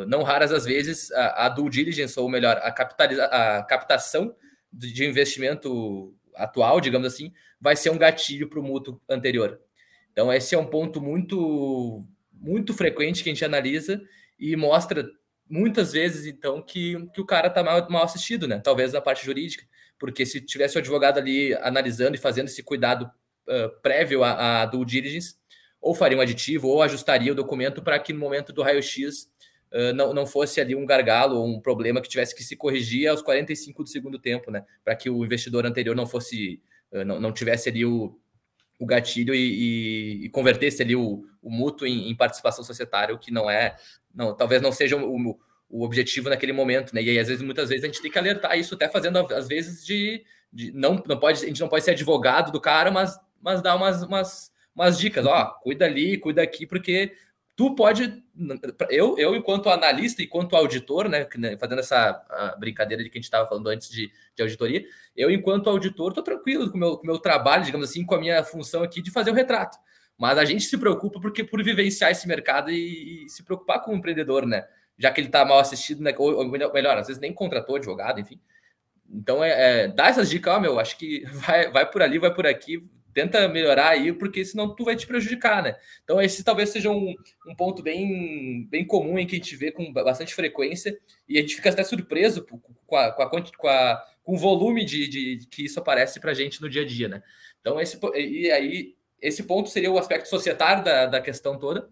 [0.08, 4.36] não raras as vezes, a, a due diligence, ou melhor, a, capitaliza, a captação
[4.72, 9.60] de, de investimento atual, digamos assim, vai ser um gatilho para o mútuo anterior.
[10.12, 14.02] Então, esse é um ponto muito, muito frequente que a gente analisa
[14.40, 15.08] e mostra
[15.50, 18.60] muitas vezes, então, que, que o cara está mal, mal assistido, né?
[18.60, 19.66] Talvez na parte jurídica,
[19.98, 23.10] porque se tivesse o advogado ali analisando e fazendo esse cuidado
[23.48, 25.36] uh, prévio à, à due diligence,
[25.88, 29.30] ou faria um aditivo, ou ajustaria o documento para que no momento do raio-x
[29.72, 33.08] uh, não, não fosse ali um gargalo ou um problema que tivesse que se corrigir
[33.08, 34.66] aos 45 do segundo tempo, né?
[34.84, 36.62] Para que o investidor anterior não fosse,
[36.92, 38.20] uh, não, não tivesse ali o,
[38.78, 43.20] o gatilho e, e, e convertesse ali o, o mútuo em, em, participação societária, o
[43.20, 43.78] que não é,
[44.14, 47.02] não, talvez não seja o, o objetivo naquele momento, né?
[47.02, 49.48] E aí, às vezes, muitas vezes, a gente tem que alertar isso, até fazendo, às
[49.48, 53.18] vezes, de, de não, não pode, a gente não pode ser advogado do cara, mas,
[53.42, 57.12] mas dar umas, umas, umas dicas, ó, cuida ali, cuida aqui, porque
[57.56, 58.24] tu pode,
[58.92, 61.28] eu, eu enquanto analista e enquanto auditor, né,
[61.60, 65.68] fazendo essa brincadeira de que a gente estava falando antes de, de, auditoria, eu enquanto
[65.68, 68.84] auditor estou tranquilo com o meu, com meu trabalho, digamos assim, com a minha função
[68.84, 69.76] aqui de fazer o retrato.
[70.16, 73.92] Mas a gente se preocupa porque por vivenciar esse mercado e, e se preocupar com
[73.92, 74.68] o empreendedor, né?
[74.98, 76.14] Já que ele está mal assistido, né?
[76.18, 78.40] ou, ou melhor, às vezes nem contratou advogado, enfim.
[79.10, 82.34] Então, é, é dá essas dicas, ó, meu, acho que vai, vai por ali, vai
[82.34, 82.84] por aqui,
[83.18, 85.76] tenta melhorar aí, porque senão tu vai te prejudicar, né?
[86.04, 87.16] Então, esse talvez seja um,
[87.48, 90.96] um ponto bem, bem comum em que a gente vê com bastante frequência
[91.28, 92.46] e a gente fica até surpreso
[92.86, 96.36] com, a, com, a, com, a, com o volume de, de, que isso aparece para
[96.36, 97.24] gente no dia a dia, né?
[97.60, 101.90] Então, esse, e aí, esse ponto seria o aspecto societário da, da questão toda.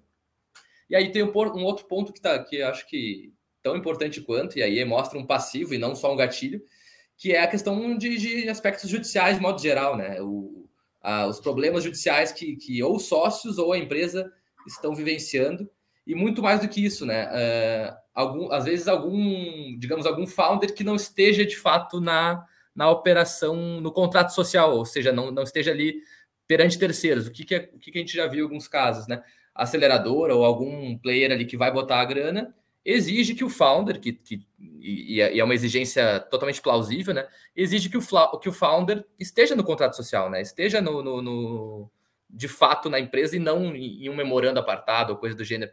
[0.88, 4.59] E aí tem um, um outro ponto que, tá, que acho que tão importante quanto,
[4.59, 6.61] e aí mostra um passivo e não só um gatilho,
[7.17, 10.21] que é a questão de, de aspectos judiciais de modo geral, né?
[10.21, 10.64] O,
[11.08, 14.32] ah, os problemas judiciais que, que ou sócios ou a empresa
[14.66, 15.70] estão vivenciando
[16.06, 17.28] e muito mais do que isso, né?
[17.28, 22.43] Uh, algum, às vezes algum, digamos, algum founder que não esteja de fato na,
[22.76, 26.01] na operação, no contrato social, ou seja, não, não esteja ali
[26.47, 27.28] perante terceiros.
[27.28, 29.24] O que, que, é, o que, que a gente já viu em alguns casos, né?
[29.53, 32.51] Aceleradora ou algum player ali que vai botar a grana
[32.86, 37.28] exige que o founder, que, que e, é, e, é uma exigência totalmente plausível, né?
[37.56, 40.42] Exige que o, que o founder esteja no contrato social, né?
[40.42, 41.92] Esteja no, no, no
[42.30, 45.72] de fato na empresa e não em, um memorando apartado ou coisa do gênero.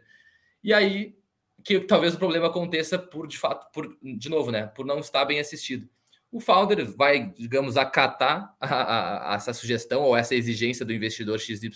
[0.63, 1.15] E aí
[1.63, 4.65] que talvez o problema aconteça por de fato, por de novo, né?
[4.65, 5.87] Por não estar bem assistido.
[6.31, 11.39] O founder vai, digamos, acatar a, a, a essa sugestão ou essa exigência do investidor
[11.39, 11.71] XYZ,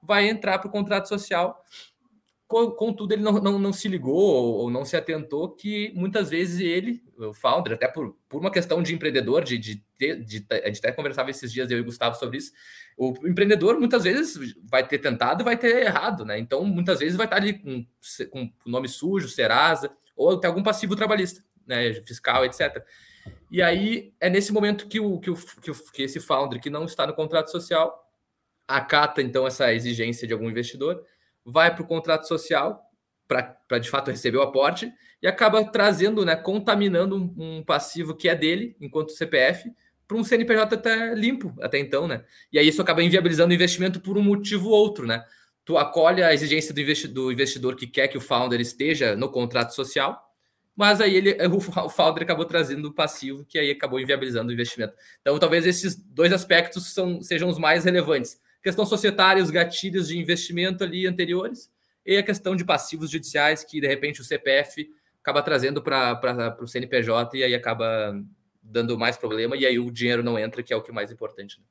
[0.00, 1.64] vai entrar para o contrato social
[2.48, 7.02] contudo, ele não, não, não se ligou ou não se atentou que muitas vezes ele,
[7.18, 10.78] o founder, até por, por uma questão de empreendedor, de, de, de, de a gente
[10.78, 12.52] até conversava esses dias, eu e o Gustavo, sobre isso.
[12.96, 16.38] O empreendedor muitas vezes vai ter tentado e vai ter errado, né?
[16.38, 17.86] Então, muitas vezes vai estar ali com,
[18.30, 21.92] com nome sujo, Serasa, ou até algum passivo trabalhista, né?
[22.06, 22.82] Fiscal, etc.
[23.50, 26.70] E aí é nesse momento que, o, que, o, que, o, que esse founder que
[26.70, 28.06] não está no contrato social
[28.66, 31.04] acata então essa exigência de algum investidor
[31.50, 32.84] vai para o contrato social
[33.26, 34.92] para de fato receber o aporte
[35.22, 39.70] e acaba trazendo, né, contaminando um, um passivo que é dele, enquanto CPF,
[40.06, 42.24] para um CNPJ até limpo até então, né?
[42.50, 45.22] E aí isso acaba inviabilizando o investimento por um motivo ou outro, né?
[45.66, 49.30] Tu acolhe a exigência do, investi do investidor que quer que o founder esteja no
[49.30, 50.18] contrato social,
[50.74, 54.54] mas aí ele, o, o founder acabou trazendo o passivo que aí acabou inviabilizando o
[54.54, 54.94] investimento.
[55.20, 60.18] Então, talvez esses dois aspectos são, sejam os mais relevantes questão societária, os gatilhos de
[60.18, 61.70] investimento ali anteriores,
[62.04, 64.88] e a questão de passivos judiciais, que de repente o CPF
[65.22, 68.18] acaba trazendo para o CNPJ e aí acaba
[68.62, 71.10] dando mais problema, e aí o dinheiro não entra, que é o que é mais
[71.10, 71.58] importante.
[71.58, 71.64] Né?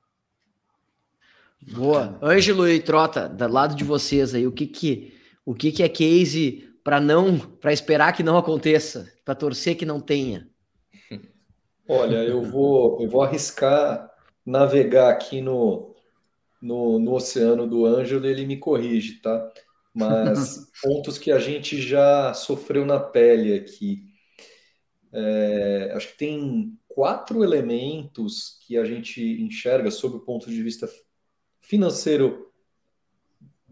[1.73, 2.17] Boa.
[2.21, 5.13] Ângelo e Trota, do lado de vocês aí, o que que,
[5.45, 9.85] o que, que é case para não, para esperar que não aconteça, para torcer que
[9.85, 10.47] não tenha?
[11.87, 14.09] Olha, eu vou, eu vou arriscar
[14.45, 15.95] navegar aqui no,
[16.61, 19.51] no, no oceano do Ângelo, ele me corrige, tá?
[19.93, 24.03] Mas pontos que a gente já sofreu na pele aqui.
[25.11, 30.89] É, acho que tem quatro elementos que a gente enxerga sob o ponto de vista
[31.61, 32.51] financeiro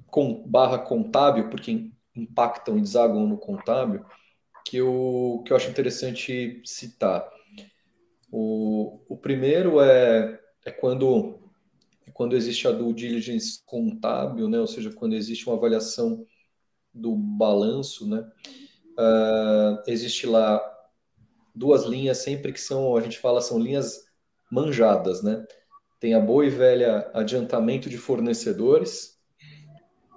[0.07, 4.05] com, barra contábil, porque impactam e desagam no contábil,
[4.65, 7.29] que eu, que eu acho interessante citar.
[8.31, 11.44] O, o primeiro é, é quando
[12.15, 16.25] quando existe a due diligence contábil, né, ou seja, quando existe uma avaliação
[16.93, 18.25] do balanço, né,
[18.97, 20.61] uh, existe lá
[21.53, 24.05] duas linhas sempre que são, a gente fala, são linhas
[24.49, 25.45] manjadas, né?
[25.99, 29.19] Tem a boa e velha adiantamento de fornecedores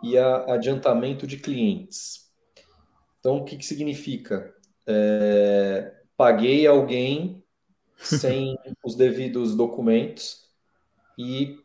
[0.00, 2.30] e a adiantamento de clientes.
[3.18, 4.54] Então, o que, que significa?
[4.86, 7.42] É, paguei alguém
[7.96, 10.48] sem os devidos documentos
[11.18, 11.58] e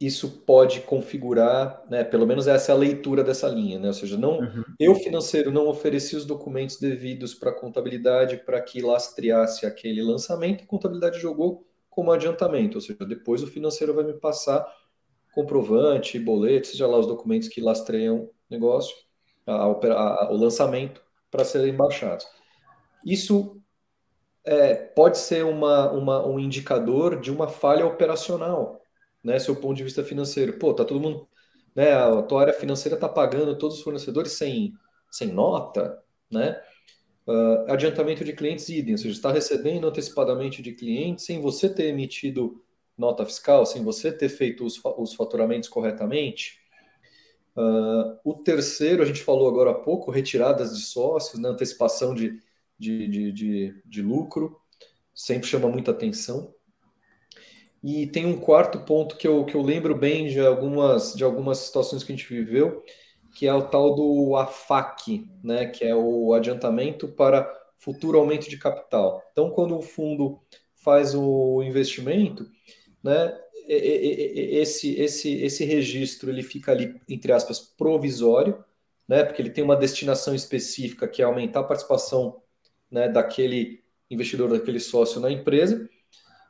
[0.00, 3.88] isso pode configurar, né, pelo menos essa é a leitura dessa linha, né?
[3.88, 4.64] Ou seja, não, uhum.
[4.78, 10.62] eu financeiro não ofereci os documentos devidos para a contabilidade para que lastreasse aquele lançamento,
[10.62, 14.64] a contabilidade jogou como adiantamento, ou seja, depois o financeiro vai me passar
[15.34, 18.94] comprovante, boleto, seja lá os documentos que lastreiam o negócio,
[19.44, 22.26] a, a, o lançamento para serem baixados.
[23.04, 23.60] Isso
[24.44, 28.80] é, pode ser uma, uma, um indicador de uma falha operacional,
[29.22, 29.38] né?
[29.38, 30.58] Seu ponto de vista financeiro.
[30.58, 31.28] Pô, tá todo mundo,
[31.74, 31.92] né?
[31.92, 34.74] A tua área financeira está pagando todos os fornecedores sem,
[35.10, 36.60] sem nota, né?
[37.26, 41.88] Uh, adiantamento de clientes idem, ou seja, está recebendo antecipadamente de clientes sem você ter
[41.88, 42.64] emitido
[42.96, 46.58] nota fiscal, sem você ter feito os, os faturamentos corretamente.
[47.54, 52.40] Uh, o terceiro, a gente falou agora há pouco, retiradas de sócios, né, antecipação de,
[52.78, 54.58] de, de, de, de lucro,
[55.14, 56.54] sempre chama muita atenção.
[57.90, 61.56] E tem um quarto ponto que eu, que eu lembro bem de algumas, de algumas
[61.56, 62.84] situações que a gente viveu,
[63.34, 68.58] que é o tal do AFAC, né, que é o adiantamento para futuro aumento de
[68.58, 69.22] capital.
[69.32, 70.38] Então, quando o fundo
[70.76, 72.46] faz o investimento,
[73.02, 73.34] né,
[73.66, 78.62] esse, esse, esse registro ele fica ali, entre aspas, provisório,
[79.08, 82.42] né, porque ele tem uma destinação específica que é aumentar a participação
[82.90, 85.88] né, daquele investidor, daquele sócio na empresa,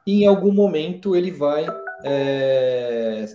[0.09, 1.67] e em algum momento ele vai,
[2.03, 3.27] é,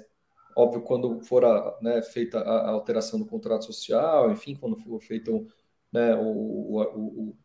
[0.58, 5.46] óbvio, quando for a, né, feita a, alteração do contrato social, enfim, quando for feito
[5.92, 7.36] né, o, o, o,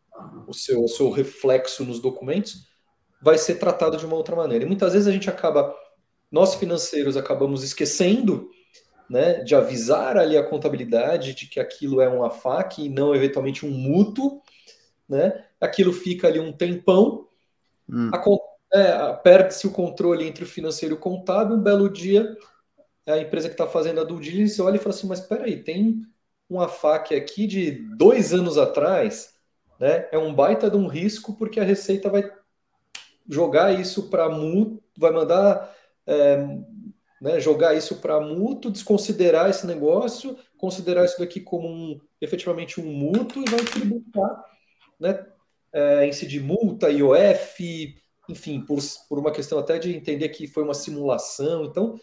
[0.47, 2.67] o, seu, o seu reflexo nos documentos,
[3.21, 4.65] vai ser tratado de uma outra maneira.
[4.65, 5.75] E muitas vezes a gente acaba,
[6.31, 8.49] nós financeiros acabamos esquecendo
[9.07, 13.63] né, de avisar ali a contabilidade de que aquilo é um AFAC e não eventualmente
[13.63, 14.41] um mútuo,
[15.07, 15.45] né?
[15.61, 17.27] Aquilo fica ali um tempão,
[17.87, 18.09] hum.
[18.11, 18.17] a,
[18.73, 21.55] é, perde-se o controle entre o financeiro e o contábil.
[21.55, 22.37] Um belo dia,
[23.07, 25.61] a empresa que está fazendo a due diligence olha e fala assim: Mas espera aí,
[25.61, 26.03] tem
[26.49, 29.35] uma faca aqui de dois anos atrás,
[29.79, 30.07] né?
[30.11, 32.29] É um baita de um risco, porque a Receita vai
[33.27, 35.75] jogar isso para multa, vai mandar
[36.07, 36.37] é,
[37.21, 42.91] né, jogar isso para mútuo, desconsiderar esse negócio, considerar isso daqui como um, efetivamente um
[42.91, 44.45] mútuo e vai tributar,
[44.99, 45.25] né?
[45.71, 47.95] É, incidir multa, IOF,
[48.29, 51.65] enfim, por, por uma questão até de entender que foi uma simulação.
[51.65, 51.99] Então,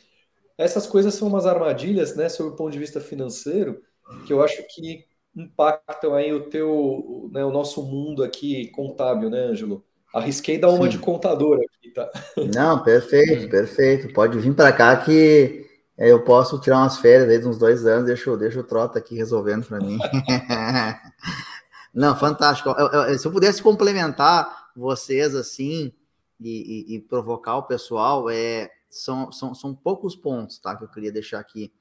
[0.59, 3.81] essas coisas são umas armadilhas, né, sob o ponto de vista financeiro,
[4.27, 5.05] que eu acho que
[5.35, 9.85] impactam aí o teu, né, o nosso mundo aqui contábil, né, Ângelo?
[10.12, 10.91] Arrisquei dar uma Sim.
[10.91, 12.11] de contador aqui, tá?
[12.55, 14.12] Não, perfeito, perfeito.
[14.14, 15.66] Pode vir para cá que
[15.99, 19.14] eu posso tirar umas férias aí de uns dois anos, deixa, deixa o Trota aqui
[19.14, 19.99] resolvendo para mim.
[21.93, 22.70] Não, fantástico.
[22.70, 25.93] Eu, eu, se eu pudesse complementar vocês assim,
[26.41, 30.89] e, e, e provocar o pessoal, é, são, são, são poucos pontos tá, que eu
[30.89, 31.72] queria deixar aqui.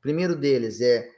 [0.00, 1.08] primeiro deles é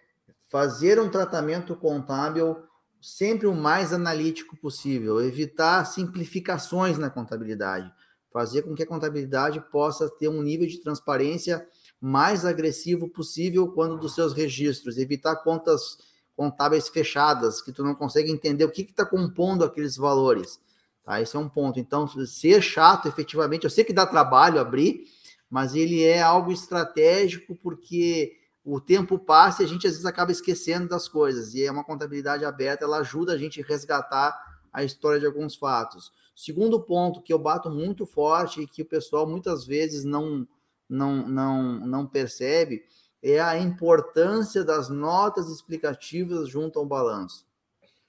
[0.48, 2.56] fazer um tratamento contábil
[3.00, 7.92] sempre o mais analítico possível, evitar simplificações na contabilidade,
[8.32, 11.66] fazer com que a contabilidade possa ter um nível de transparência
[12.00, 15.98] mais agressivo possível quando dos seus registros, evitar contas
[16.34, 20.60] contábeis fechadas, que tu não consegue entender o que está compondo aqueles valores.
[21.04, 21.20] Tá?
[21.20, 21.78] Esse é um ponto.
[21.78, 25.04] Então, ser chato, efetivamente, eu sei que dá trabalho abrir,
[25.48, 30.32] mas ele é algo estratégico porque o tempo passa e a gente às vezes acaba
[30.32, 31.54] esquecendo das coisas.
[31.54, 34.34] E é uma contabilidade aberta, ela ajuda a gente a resgatar
[34.72, 36.10] a história de alguns fatos.
[36.34, 40.48] Segundo ponto que eu bato muito forte e que o pessoal muitas vezes não
[40.88, 42.82] não não não percebe
[43.22, 47.46] é a importância das notas explicativas junto ao balanço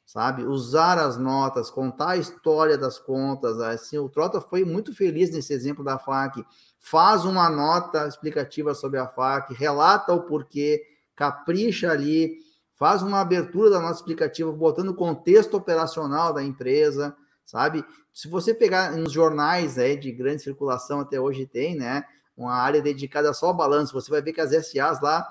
[0.05, 0.43] sabe?
[0.43, 3.59] Usar as notas, contar a história das contas.
[3.59, 6.45] Assim, o Trota foi muito feliz nesse exemplo da FAC.
[6.79, 10.83] Faz uma nota explicativa sobre a FAC, relata o porquê,
[11.15, 12.37] capricha ali,
[12.75, 17.83] faz uma abertura da nota explicativa, botando o contexto operacional da empresa, sabe?
[18.13, 22.05] Se você pegar nos jornais aí de grande circulação até hoje tem, né?
[22.37, 23.93] Uma área dedicada só ao balanço.
[23.93, 25.25] Você vai ver que as SAs lá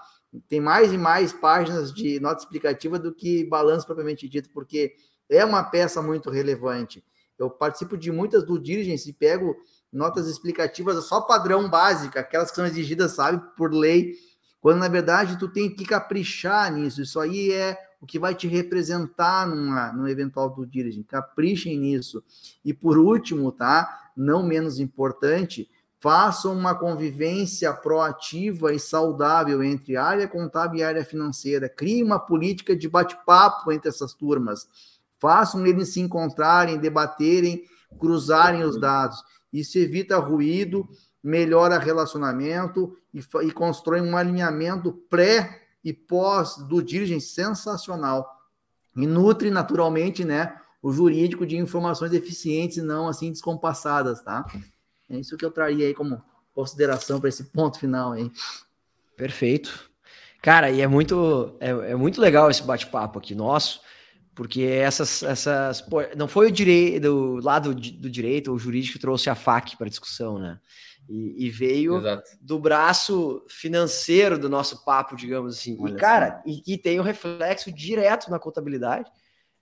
[0.49, 4.95] tem mais e mais páginas de nota explicativa do que balanço propriamente dito, porque
[5.29, 7.05] é uma peça muito relevante.
[7.39, 9.57] Eu participo de muitas do diligence e pego
[9.93, 14.15] notas explicativas só padrão básica, aquelas que são exigidas, sabe, por lei,
[14.61, 17.03] quando na verdade tu tem que caprichar nisso.
[17.03, 21.07] Isso aí é o que vai te representar numa, no eventual do diligence.
[21.07, 22.23] Caprichem nisso.
[22.65, 24.11] E por último, tá?
[24.17, 25.69] Não menos importante,
[26.05, 31.67] façam uma convivência proativa e saudável entre área contábil e área financeira.
[31.67, 34.69] Crie uma política de bate-papo entre essas turmas.
[35.19, 37.65] Façam eles se encontrarem, debaterem,
[37.99, 39.25] cruzarem os dados.
[39.51, 40.87] Isso evita ruído,
[41.23, 48.31] melhora relacionamento e, e constrói um alinhamento pré e pós do diligence sensacional.
[48.95, 54.45] E nutre naturalmente, né, o jurídico de informações eficientes e não assim descompassadas, tá?
[55.09, 56.23] É isso que eu traria aí como
[56.55, 58.31] consideração para esse ponto final aí.
[59.17, 59.91] Perfeito.
[60.41, 63.81] Cara, e é muito, é, é muito legal esse bate-papo aqui nosso,
[64.35, 68.99] porque essas, essas pô, não foi o direito do lado do direito ou jurídico que
[68.99, 70.61] trouxe a FAC para discussão, né?
[71.09, 72.31] E, e veio Exato.
[72.41, 75.77] do braço financeiro do nosso papo, digamos assim.
[75.79, 76.63] Olha e, cara, assim.
[76.67, 79.11] e, e tem o um reflexo direto na contabilidade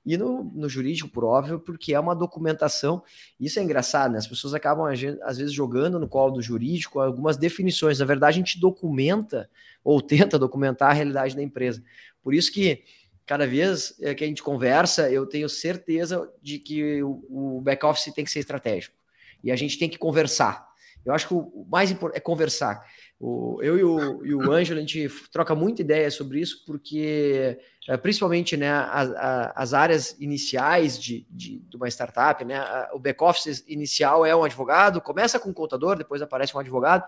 [0.05, 3.03] e no, no, jurídico, por óbvio, porque é uma documentação.
[3.39, 4.19] Isso é engraçado, né?
[4.19, 4.87] As pessoas acabam,
[5.23, 8.01] às vezes, jogando no colo do jurídico algumas definições.
[8.01, 9.49] Na verdade, a gente documenta
[9.85, 11.83] ou tenta documentar a realidade da empresa.
[12.21, 12.83] Por isso que
[13.25, 18.13] cada vez é, que a gente conversa, eu tenho certeza de que o, o back-office
[18.13, 18.97] tem que ser estratégico.
[19.43, 20.72] E a gente tem que conversar.
[21.05, 22.83] Eu acho que o mais importante é conversar.
[23.19, 27.59] O, eu e o, e o Ângelo, a gente troca muita ideia sobre isso, porque
[27.89, 29.11] é, principalmente né, as,
[29.55, 32.61] as áreas iniciais de, de, de, uma startup, né,
[32.93, 37.05] o back-office inicial é um advogado, começa com um contador, depois aparece um advogado,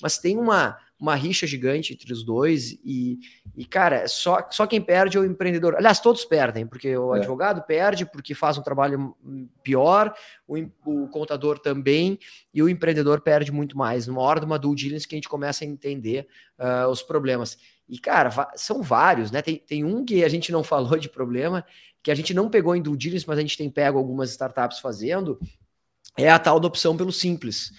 [0.00, 3.18] mas tem uma, uma rixa gigante entre os dois e,
[3.56, 5.76] e, cara, só, só quem perde é o empreendedor.
[5.76, 7.18] Aliás, todos perdem, porque o é.
[7.18, 9.16] advogado perde porque faz um trabalho
[9.62, 10.14] pior,
[10.46, 12.18] o, o, contador também,
[12.52, 14.06] e o empreendedor perde muito mais.
[14.06, 16.26] Numa hora de uma due diligence que a gente começa a entender
[16.58, 17.58] uh, os problemas.
[17.88, 19.40] E, cara, são vários, né?
[19.40, 21.64] Tem, tem um que a gente não falou de problema,
[22.02, 24.78] que a gente não pegou em due diligence, mas a gente tem pego algumas startups
[24.78, 25.38] fazendo,
[26.16, 27.70] é a tal da opção pelo simples.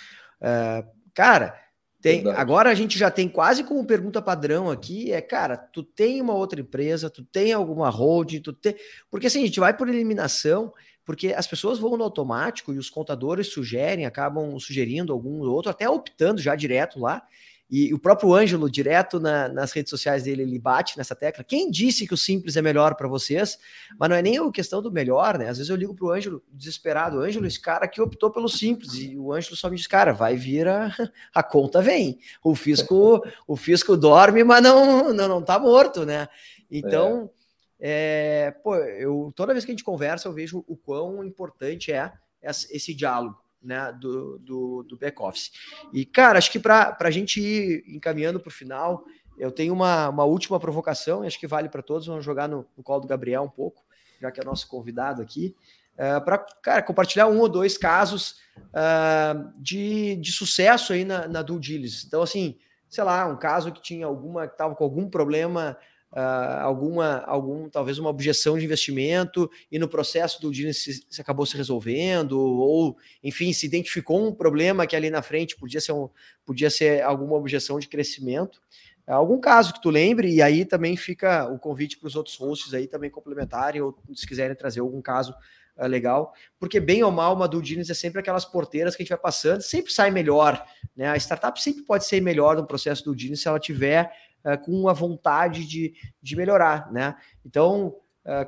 [0.41, 1.68] Uh, cara
[2.01, 6.21] tem, agora a gente já tem quase como pergunta padrão aqui, é, cara, tu tem
[6.21, 8.75] uma outra empresa, tu tem alguma holding, tu tem...
[9.11, 10.73] Porque assim, a gente vai por eliminação,
[11.03, 15.89] porque as pessoas vão no automático e os contadores sugerem, acabam sugerindo algum outro, até
[15.89, 17.21] optando já direto lá,
[17.69, 21.43] e o próprio Ângelo, direto na, nas redes sociais dele, ele bate nessa tecla.
[21.43, 23.59] Quem disse que o simples é melhor para vocês?
[23.97, 25.49] Mas não é nem a questão do melhor, né?
[25.49, 29.15] Às vezes eu ligo pro Ângelo desesperado, Ângelo, esse cara aqui optou pelo simples, e
[29.15, 30.91] o Ângelo só me diz, cara, vai vir a,
[31.31, 32.19] a conta vem.
[32.43, 36.27] O fisco, o fisco dorme, mas não, não, não tá morto, né?
[36.71, 37.39] Então, é.
[37.81, 42.11] É, pô, eu, toda vez que a gente conversa, eu vejo o quão importante é
[42.41, 45.51] esse diálogo né, do, do, do back-office.
[45.93, 49.03] E, cara, acho que para a gente ir encaminhando para o final,
[49.37, 52.65] eu tenho uma, uma última provocação, e acho que vale para todos, vamos jogar no,
[52.77, 53.83] no colo do Gabriel um pouco,
[54.21, 55.55] já que é nosso convidado aqui,
[55.97, 61.27] uh, é, para, cara, compartilhar um ou dois casos uh, de, de sucesso aí na,
[61.27, 62.05] na due diligence.
[62.05, 62.57] Então, assim,
[62.89, 65.77] sei lá, um caso que tinha alguma, que estava com algum problema
[66.11, 71.21] uh, alguma, algum, talvez uma objeção de investimento e no processo do dia se, se,
[71.21, 75.91] acabou se resolvendo, ou enfim, se identificou um problema que ali na frente podia ser,
[75.91, 76.09] um,
[76.45, 78.61] podia ser alguma objeção de crescimento.
[79.07, 82.75] Algum caso que tu lembre, e aí também fica o convite para os outros hosts
[82.75, 85.33] aí também complementarem, ou se quiserem trazer algum caso
[85.75, 89.03] uh, legal, porque bem ou mal, uma due diligence é sempre aquelas porteiras que a
[89.03, 90.63] gente vai passando, sempre sai melhor,
[90.95, 91.07] né?
[91.09, 94.11] A startup sempre pode ser melhor no processo do diligence se ela tiver
[94.45, 97.15] uh, com a vontade de, de melhorar, né?
[97.45, 98.45] Então, uh,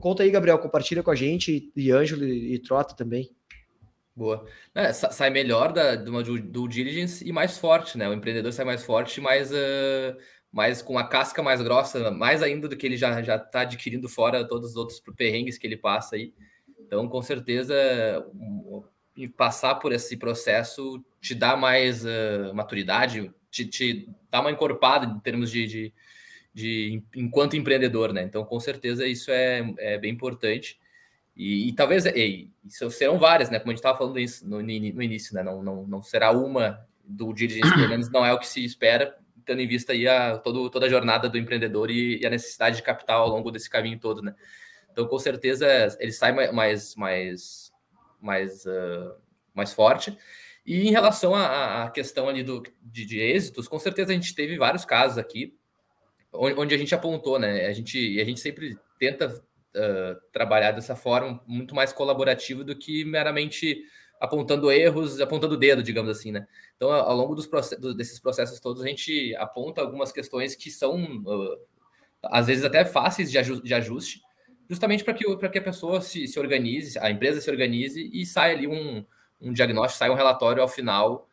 [0.00, 3.30] conta aí, Gabriel, compartilha com a gente, e Ângelo e, e Trota também.
[4.14, 4.44] Boa.
[4.74, 8.08] É, sai melhor da, uma due diligence e mais forte, né?
[8.08, 10.16] O empreendedor sai mais forte, mais, uh,
[10.52, 14.08] mais com a casca mais grossa, mais ainda do que ele já já está adquirindo
[14.08, 16.34] fora todos os outros perrengues que ele passa aí.
[16.78, 17.74] Então, com certeza,
[18.34, 18.82] um,
[19.36, 25.18] passar por esse processo te dá mais uh, maturidade, te, te dá uma encorpada em
[25.20, 25.92] termos de, de,
[26.54, 28.22] de, enquanto empreendedor, né?
[28.22, 30.78] Então, com certeza, isso é, é bem importante.
[31.36, 33.58] E, e talvez e, serão várias, né?
[33.58, 35.42] Como a gente estava falando isso no, no, início, né?
[35.42, 39.16] Não, não, não será uma do diligence, pelo menos não é o que se espera,
[39.44, 42.76] tendo em vista aí a, todo, toda a jornada do empreendedor e, e, a necessidade
[42.76, 44.34] de capital ao longo desse caminho todo, né?
[44.92, 45.66] Então, com certeza,
[45.98, 47.72] ele sai mais, mais,
[48.20, 49.14] mais, uh,
[49.54, 50.16] mais forte.
[50.70, 54.32] E em relação à, à questão ali do, de, de, êxitos, com certeza a gente
[54.36, 55.52] teve vários casos aqui
[56.32, 57.66] onde, onde a gente apontou, né?
[57.66, 63.04] A gente, a gente sempre tenta uh, trabalhar dessa forma muito mais colaborativa do que
[63.04, 63.82] meramente
[64.20, 66.46] apontando erros, apontando o dedo, digamos assim, né?
[66.76, 67.48] Então, ao longo dos
[67.96, 71.58] desses processos todos, a gente aponta algumas questões que são uh,
[72.22, 74.20] às vezes até fáceis de, ajuste, de ajuste
[74.68, 78.54] justamente para que, que a pessoa se, se organize, a empresa se organize e saia
[78.54, 79.04] ali um,
[79.40, 81.28] um diagnóstico, saia um relatório ao final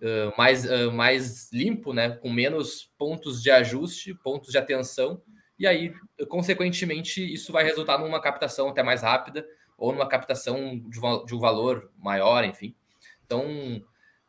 [0.00, 5.20] uh, mais, uh, mais limpo, né, com menos pontos de ajuste, pontos de atenção,
[5.58, 5.92] e aí,
[6.28, 9.44] consequentemente, isso vai resultar numa captação até mais rápida
[9.76, 12.76] ou numa captação de, de um valor maior, enfim.
[13.26, 13.42] Então,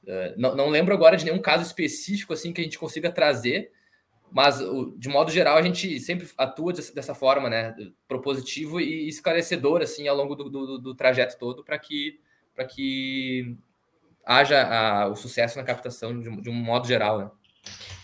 [0.04, 3.72] uh, não, não lembro agora de nenhum caso específico assim que a gente consiga trazer,
[4.32, 4.60] mas,
[4.98, 7.76] de modo geral, a gente sempre atua dessa forma, né?
[8.08, 12.20] Propositivo e esclarecedor, assim, ao longo do, do, do trajeto todo, para que,
[12.66, 13.58] que
[14.26, 17.32] haja a, o sucesso na captação de, de, um modo geral, né?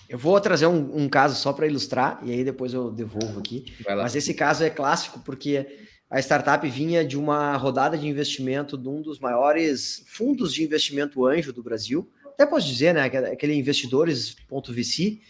[0.08, 3.66] Eu vou trazer um, um caso só para ilustrar, e aí depois eu devolvo aqui.
[3.88, 5.68] Mas esse caso é clássico porque
[6.10, 11.26] a startup vinha de uma rodada de investimento de um dos maiores fundos de investimento
[11.26, 12.10] anjo do Brasil.
[12.28, 13.04] Até posso dizer, né?
[13.04, 15.22] Aquele investidores.vc,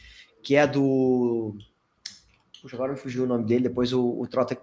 [0.44, 1.56] que é do.
[2.62, 4.58] Puxa, agora me fugiu o nome dele, depois o, o Trota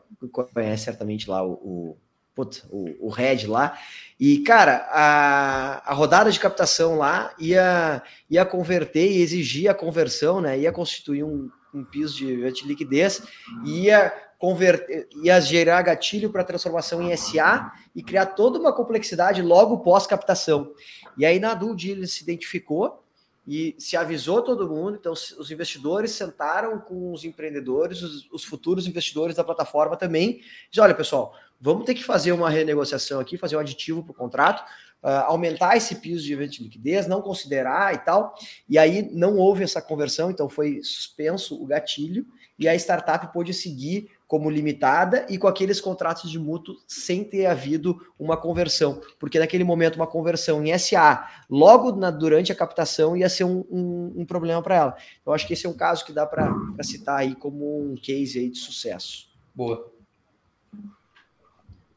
[0.53, 1.97] conhece certamente lá, o, o,
[2.35, 3.79] putz, o, o Red lá.
[4.19, 10.41] E, cara, a, a rodada de captação lá ia, ia converter e exigir a conversão,
[10.41, 10.59] né?
[10.59, 13.23] Ia constituir um, um piso de, de liquidez,
[13.65, 19.79] ia converter, ia gerar gatilho para transformação em SA e criar toda uma complexidade logo
[19.79, 20.73] pós-captação.
[21.17, 23.03] E aí na due ele se identificou
[23.47, 24.97] e se avisou todo mundo.
[25.01, 30.41] Então, os investidores sentaram com os empreendedores, os, os futuros investidores da plataforma também.
[30.71, 34.15] Diz: olha, pessoal, vamos ter que fazer uma renegociação aqui, fazer um aditivo para o
[34.15, 34.63] contrato,
[35.03, 38.35] uh, aumentar esse piso de evento de liquidez, não considerar e tal.
[38.69, 42.27] E aí não houve essa conversão, então foi suspenso o gatilho
[42.59, 47.47] e a startup pôde seguir como limitada e com aqueles contratos de mútuo sem ter
[47.47, 53.17] havido uma conversão, porque naquele momento uma conversão em SA, logo na, durante a captação,
[53.17, 54.97] ia ser um, um, um problema para ela.
[55.21, 56.51] Então, acho que esse é um caso que dá para
[56.83, 59.29] citar aí como um case aí de sucesso.
[59.55, 60.02] Boa.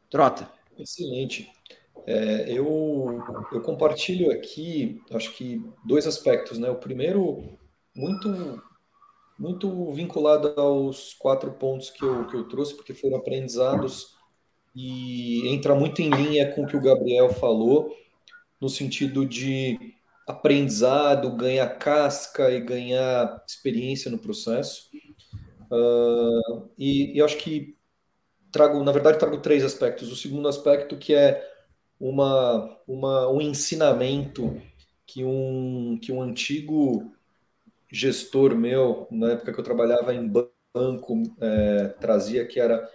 [0.09, 0.49] Trota.
[0.77, 1.51] Excelente.
[2.05, 6.69] É, eu, eu compartilho aqui, acho que dois aspectos, né?
[6.69, 7.57] O primeiro,
[7.95, 8.61] muito
[9.37, 14.15] muito vinculado aos quatro pontos que eu, que eu trouxe, porque foram aprendizados
[14.73, 17.93] e entra muito em linha com o que o Gabriel falou,
[18.61, 19.77] no sentido de
[20.27, 24.89] aprendizado, ganhar casca e ganhar experiência no processo.
[25.69, 27.74] Uh, e, e acho que
[28.55, 30.09] trago, na verdade, trago três aspectos.
[30.09, 31.45] O segundo aspecto que é
[31.99, 34.61] uma, uma, um ensinamento
[35.05, 37.11] que um, que um antigo
[37.91, 42.89] gestor meu, na época que eu trabalhava em banco, é, trazia que era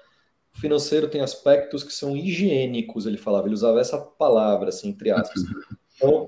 [0.53, 5.43] financeiro tem aspectos que são higiênicos, ele falava, ele usava essa palavra, assim, entre aspas.
[5.95, 6.27] Então,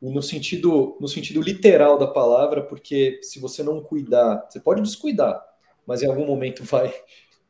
[0.00, 5.42] no sentido, no sentido literal da palavra, porque se você não cuidar, você pode descuidar,
[5.86, 6.94] mas em algum momento vai,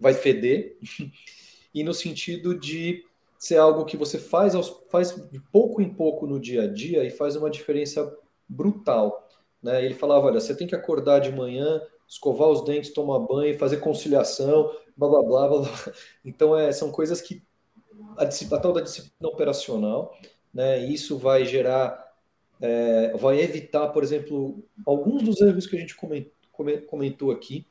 [0.04, 0.76] vai feder.
[1.76, 3.04] E no sentido de
[3.36, 7.02] ser algo que você faz, aos, faz de pouco em pouco no dia a dia
[7.02, 8.16] e faz uma diferença
[8.48, 9.28] brutal.
[9.60, 9.84] Né?
[9.84, 13.78] Ele falava: olha, você tem que acordar de manhã, escovar os dentes, tomar banho, fazer
[13.78, 15.48] conciliação, blá blá blá.
[15.48, 15.68] blá.
[16.24, 17.42] Então, é, são coisas que
[18.16, 20.16] a, a tal da disciplina operacional,
[20.52, 20.78] né?
[20.78, 22.14] Isso vai gerar,
[22.60, 26.32] é, vai evitar, por exemplo, alguns dos erros que a gente comentou,
[26.86, 27.66] comentou aqui.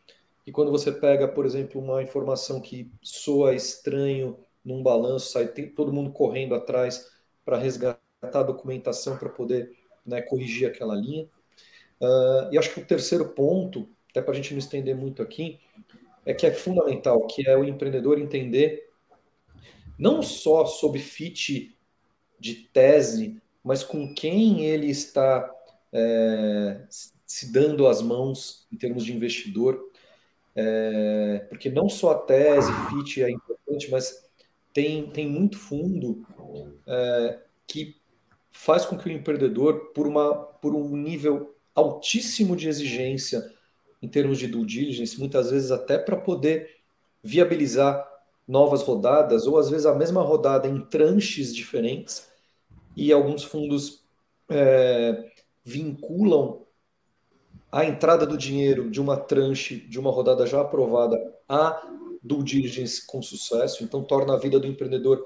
[0.46, 5.70] E quando você pega, por exemplo, uma informação que soa estranho num balanço, sai tem
[5.70, 7.10] todo mundo correndo atrás
[7.46, 9.72] para resgatar a documentação para poder
[10.06, 11.26] né, corrigir aquela linha.
[12.02, 15.60] Uh, e acho que o terceiro ponto, até para a gente não estender muito aqui,
[16.26, 18.89] é que é fundamental, que é o empreendedor entender
[19.98, 21.78] não só sobre fit
[22.39, 25.50] de tese, mas com quem ele está
[25.91, 26.86] é,
[27.26, 29.91] se dando as mãos em termos de investidor,
[30.56, 34.30] é, porque não só a tese, fit é importante, mas
[34.72, 36.26] tem, tem muito fundo
[36.88, 37.95] é, que
[38.51, 43.51] faz com que o empreendedor, por, uma, por um nível altíssimo de exigência
[44.01, 46.70] em termos de due diligence, muitas vezes até para poder
[47.24, 48.06] viabilizar
[48.47, 52.28] novas rodadas, ou às vezes a mesma rodada em tranches diferentes,
[52.95, 54.04] e alguns fundos
[54.49, 55.32] é,
[55.64, 56.62] vinculam
[57.74, 61.20] a entrada do dinheiro de uma tranche de uma rodada já aprovada
[61.50, 61.82] a
[62.22, 65.26] due diligence com sucesso, então torna a vida do empreendedor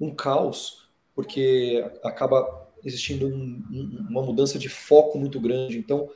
[0.00, 5.78] um caos, porque acaba existindo um, um, uma mudança de foco muito grande.
[5.78, 6.10] Então,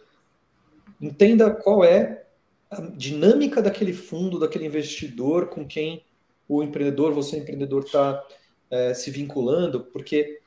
[1.01, 2.27] entenda qual é
[2.69, 6.05] a dinâmica daquele fundo, daquele investidor com quem
[6.49, 8.27] o empreendedor, você empreendedor, está
[8.69, 10.41] é, se vinculando, porque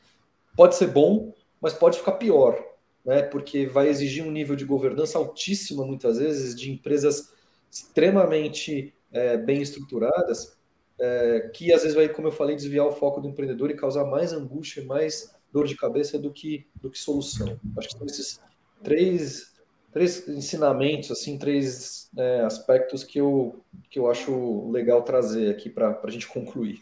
[0.57, 2.61] pode ser bom, mas pode ficar pior,
[3.05, 3.21] né?
[3.21, 7.33] Porque vai exigir um nível de governança altíssima, muitas vezes, de empresas
[7.69, 10.57] extremamente é, bem estruturadas,
[10.99, 14.05] é, que às vezes vai, como eu falei, desviar o foco do empreendedor e causar
[14.05, 17.59] mais angústia, mais dor de cabeça do que, do que solução.
[17.77, 18.39] Acho que são esses
[18.83, 19.53] três,
[19.91, 25.99] três ensinamentos, assim, três é, aspectos que eu, que eu acho legal trazer aqui para
[26.03, 26.81] a gente concluir.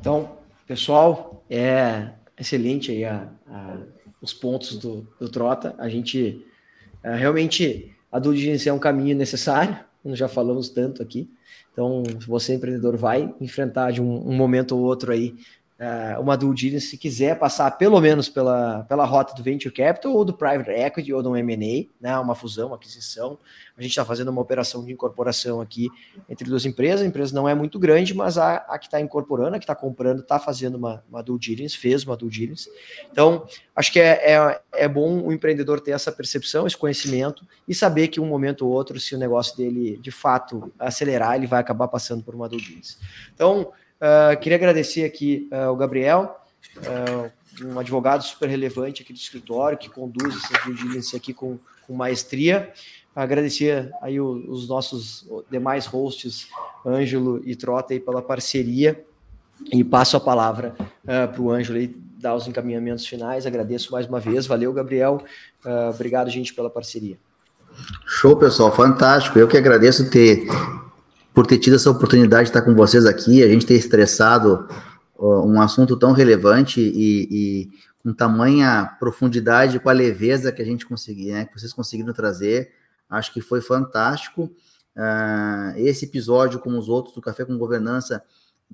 [0.00, 0.36] Então,
[0.66, 3.78] pessoal, é excelente aí a, a,
[4.20, 5.74] os pontos do, do Trota.
[5.78, 6.44] A gente
[7.02, 9.78] é, realmente a due diligence é um caminho necessário,
[10.14, 11.30] já falamos tanto aqui.
[11.72, 15.36] Então, você empreendedor vai enfrentar de um, um momento ou outro aí
[15.78, 20.12] uh, uma due diligence, se quiser passar pelo menos pela, pela rota do venture capital
[20.12, 23.38] ou do private equity ou do M&A, né, uma fusão, uma aquisição.
[23.76, 25.88] A gente está fazendo uma operação de incorporação aqui
[26.28, 27.02] entre duas empresas.
[27.02, 29.74] A empresa não é muito grande, mas a, a que está incorporando, a que está
[29.74, 32.68] comprando, está fazendo uma, uma due diligence, fez uma due diligence.
[33.10, 37.74] Então, acho que é, é, é bom o empreendedor ter essa percepção, esse conhecimento e
[37.74, 41.60] saber que um momento ou outro, se o negócio dele de fato acelerar, ele vai
[41.60, 42.96] acabar passando por uma due diligence.
[43.32, 46.40] Então, Uh, queria agradecer aqui uh, o Gabriel,
[46.76, 51.94] uh, um advogado super relevante aqui do escritório, que conduz essa diligence aqui com, com
[51.94, 52.72] maestria.
[53.14, 56.48] Agradecer aí o, os nossos demais hosts,
[56.86, 59.04] Ângelo e Trota, aí, pela parceria.
[59.72, 63.44] E passo a palavra para o Ângelo aí, dar os encaminhamentos finais.
[63.44, 64.46] Agradeço mais uma vez.
[64.46, 65.20] Valeu, Gabriel.
[65.92, 67.18] obrigado, gente, pela parceria.
[68.06, 68.70] Show, pessoal.
[68.70, 69.36] Fantástico.
[69.36, 70.46] Eu que agradeço ter
[71.38, 74.68] por ter tido essa oportunidade de estar com vocês aqui, a gente ter estressado
[75.16, 77.70] uh, um assunto tão relevante e, e,
[78.02, 82.72] com tamanha profundidade, com a leveza que a gente conseguiu, né, que vocês conseguiram trazer,
[83.08, 84.50] acho que foi fantástico.
[84.96, 88.20] Uh, esse episódio, como os outros do Café com Governança,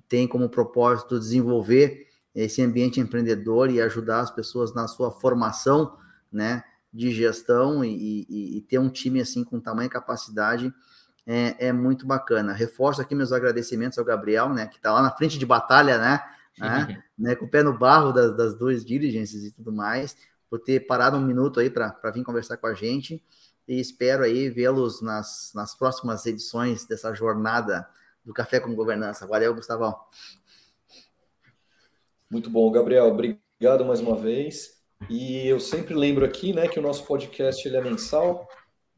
[0.08, 5.98] tem como propósito desenvolver esse ambiente empreendedor e ajudar as pessoas na sua formação,
[6.32, 10.72] né, de gestão e, e, e ter um time assim com tamanha capacidade
[11.26, 12.52] é, é, muito bacana.
[12.52, 16.22] Reforço aqui meus agradecimentos ao Gabriel, né, que está lá na frente de batalha, né,
[16.58, 20.16] né, né, com o pé no barro das, das duas diligências e tudo mais,
[20.50, 23.22] por ter parado um minuto aí para vir conversar com a gente.
[23.66, 27.88] E espero aí vê-los nas, nas próximas edições dessa jornada
[28.22, 29.26] do Café com Governança.
[29.26, 29.98] Valeu, Gustavão.
[32.30, 33.06] Muito bom, Gabriel.
[33.06, 34.82] Obrigado mais uma vez.
[35.08, 38.48] E eu sempre lembro aqui, né, que o nosso podcast ele é mensal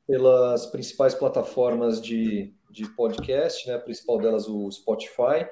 [0.06, 3.74] pelas principais plataformas de, de podcast, né?
[3.74, 5.46] A principal delas o Spotify,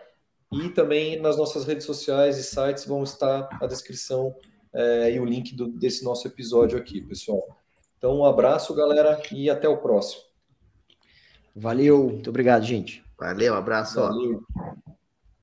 [0.52, 4.34] e também nas nossas redes sociais e sites vão estar a descrição
[4.72, 7.42] é, e o link do, desse nosso episódio aqui, pessoal.
[7.98, 10.22] Então, um abraço, galera, e até o próximo.
[11.56, 13.04] Valeu, muito obrigado, gente.
[13.18, 14.00] Valeu, abraço.
[14.00, 14.42] Valeu.